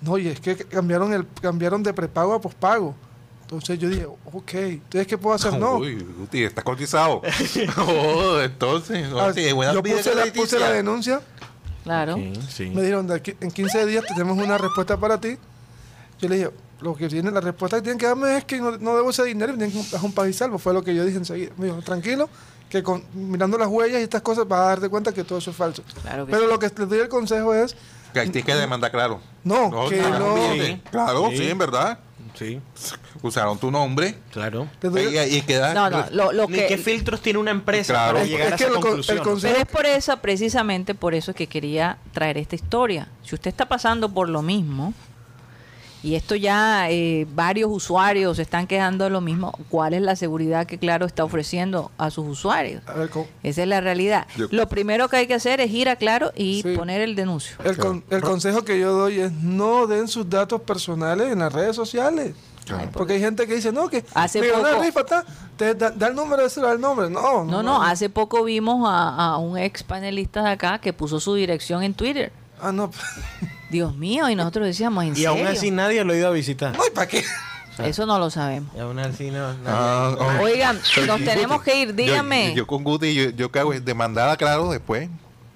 [0.00, 2.94] No, oye, es que cambiaron, el, cambiaron de prepago a pospago.
[3.42, 5.52] Entonces yo dije, ok, entonces ¿qué puedo hacer?
[5.58, 5.76] No.
[5.76, 7.22] Uy, Guti, estás cotizado.
[7.88, 11.20] oh, entonces, Ah, sí, buena yo vida puse la, puse la denuncia.
[11.84, 12.16] Claro.
[12.16, 12.66] Ok, sí.
[12.70, 15.36] Me dijeron, de aquí- en 15 días tenemos una respuesta para ti.
[16.20, 18.76] Yo le dije, lo que tiene, la respuesta que tienen que darme es que no,
[18.78, 20.58] no debo ese dinero y tienen que es un país salvo.
[20.58, 21.52] Fue lo que yo dije enseguida.
[21.56, 22.28] Me dijo, tranquilo,
[22.68, 25.50] que con, mirando las huellas y estas cosas vas a darte cuenta que todo eso
[25.52, 25.84] es falso.
[26.02, 26.50] Claro que Pero sí.
[26.52, 27.76] lo que les doy el consejo es,
[28.12, 29.20] Que ahí tienes que demandar, claro.
[29.70, 30.90] No, que claro, no...
[30.90, 31.38] Claro, sí.
[31.38, 31.48] Sí.
[31.50, 31.98] en verdad.
[32.34, 32.60] Sí,
[33.22, 34.14] Usaron tu nombre.
[34.30, 34.68] claro.
[34.82, 35.72] Y, y queda.
[35.72, 36.66] No, no, lo, que...
[36.66, 38.12] qué filtros tiene una empresa Claro.
[38.14, 39.00] para Es- llegar es a esa con-
[39.40, 43.08] Pero es por eso, precisamente por eso es que quería traer esta historia.
[43.22, 44.92] Si usted está pasando por lo mismo,
[46.02, 50.14] y esto ya eh, varios usuarios se están quejando de lo mismo, ¿cuál es la
[50.16, 52.82] seguridad que Claro está ofreciendo a sus usuarios?
[52.86, 54.26] A ver, con- Esa es la realidad.
[54.36, 56.76] Yo- Lo primero que hay que hacer es ir a Claro y Sí.
[56.76, 57.56] poner el denuncio.
[57.64, 61.52] el, con- el consejo que yo doy es no den sus datos personales en las
[61.52, 62.34] redes sociales.
[62.64, 62.88] Claro.
[62.92, 65.24] Porque hay gente que dice, no, que Hace poco- rifa, ta,
[65.56, 67.08] te da, da el número de celular, el nombre.
[67.08, 71.20] No, No, no, hace poco vimos a, a un ex panelista de acá que puso
[71.20, 72.32] su dirección en Twitter.
[72.60, 72.90] Ah, no.
[73.70, 75.30] Dios mío, y nosotros decíamos, ¿en Y serio?
[75.30, 76.76] aún así nadie lo ha ido a visitar.
[76.76, 77.24] No, ¿y para qué?
[77.84, 78.74] Eso no lo sabemos.
[78.74, 79.54] Y aún así no.
[79.66, 80.42] Ah, oh.
[80.44, 82.54] Oigan, nos tenemos que ir, Yo- díganme.
[82.54, 85.10] Yo, con Guti, yo, yo qué hago es demandar a Claro después.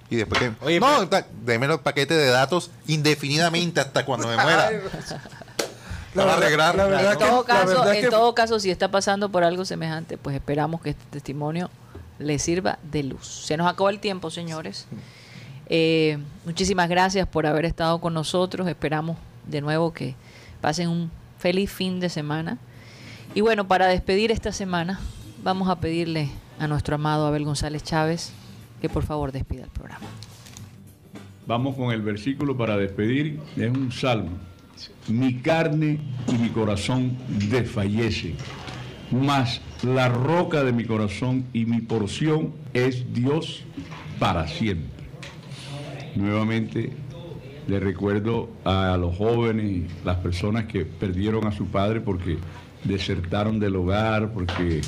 [0.09, 0.51] Y después que.
[0.63, 1.07] Oye, no,
[1.43, 4.69] deme los paquetes de datos indefinidamente hasta cuando me muera.
[6.13, 6.75] Para arreglar.
[6.75, 9.29] la verdad en que- todo la caso, verdad en que- todo caso, si está pasando
[9.29, 11.69] por algo semejante, pues esperamos que este testimonio
[12.19, 13.45] le sirva de luz.
[13.45, 14.85] Se nos acabó el tiempo, señores.
[15.73, 18.67] Eh, muchísimas gracias por haber estado con nosotros.
[18.67, 19.15] Esperamos
[19.47, 20.15] de nuevo que
[20.59, 21.09] pasen un
[21.39, 22.57] feliz fin de semana.
[23.35, 24.99] Y bueno, para despedir esta semana,
[25.41, 28.33] vamos a pedirle a nuestro amado Abel González Chávez
[28.81, 30.05] que por favor despida el programa.
[31.47, 33.39] Vamos con el versículo para despedir.
[33.55, 34.31] Es un salmo.
[35.07, 37.17] Mi carne y mi corazón
[37.49, 38.35] desfallecen,
[39.09, 43.63] mas la roca de mi corazón y mi porción es Dios
[44.19, 45.00] para siempre.
[46.15, 46.91] Nuevamente
[47.67, 52.37] le recuerdo a los jóvenes, las personas que perdieron a su padre porque
[52.83, 54.81] desertaron del hogar, porque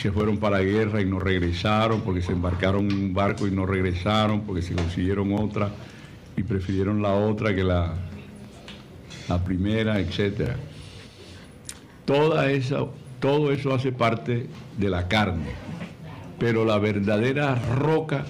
[0.00, 3.50] se fueron para la guerra y no regresaron, porque se embarcaron en un barco y
[3.50, 5.70] no regresaron, porque se consiguieron otra
[6.36, 7.94] y prefirieron la otra que la,
[9.44, 10.56] primera, etcétera.
[12.04, 12.86] Toda esa,
[13.20, 15.50] todo eso hace parte de la carne,
[16.38, 18.24] pero la verdadera roca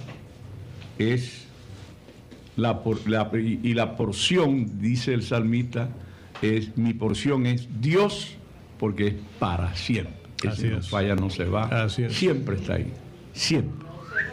[0.98, 1.39] es
[2.60, 5.88] la, por- la- y la porción, dice el salmista,
[6.42, 8.34] es mi porción es Dios,
[8.78, 10.14] porque es para siempre.
[10.38, 10.88] Ese Así no es.
[10.88, 11.64] falla, no se va.
[11.84, 12.14] Así es.
[12.14, 12.92] Siempre está ahí.
[13.34, 13.86] Siempre.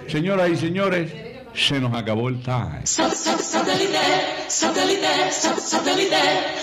[0.07, 1.11] Señoras y señores,
[1.53, 2.82] se nos acabó el time.
[2.86, 3.97] Satellite,
[4.47, 6.15] satellite, satellite,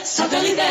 [0.02, 0.62] satellite.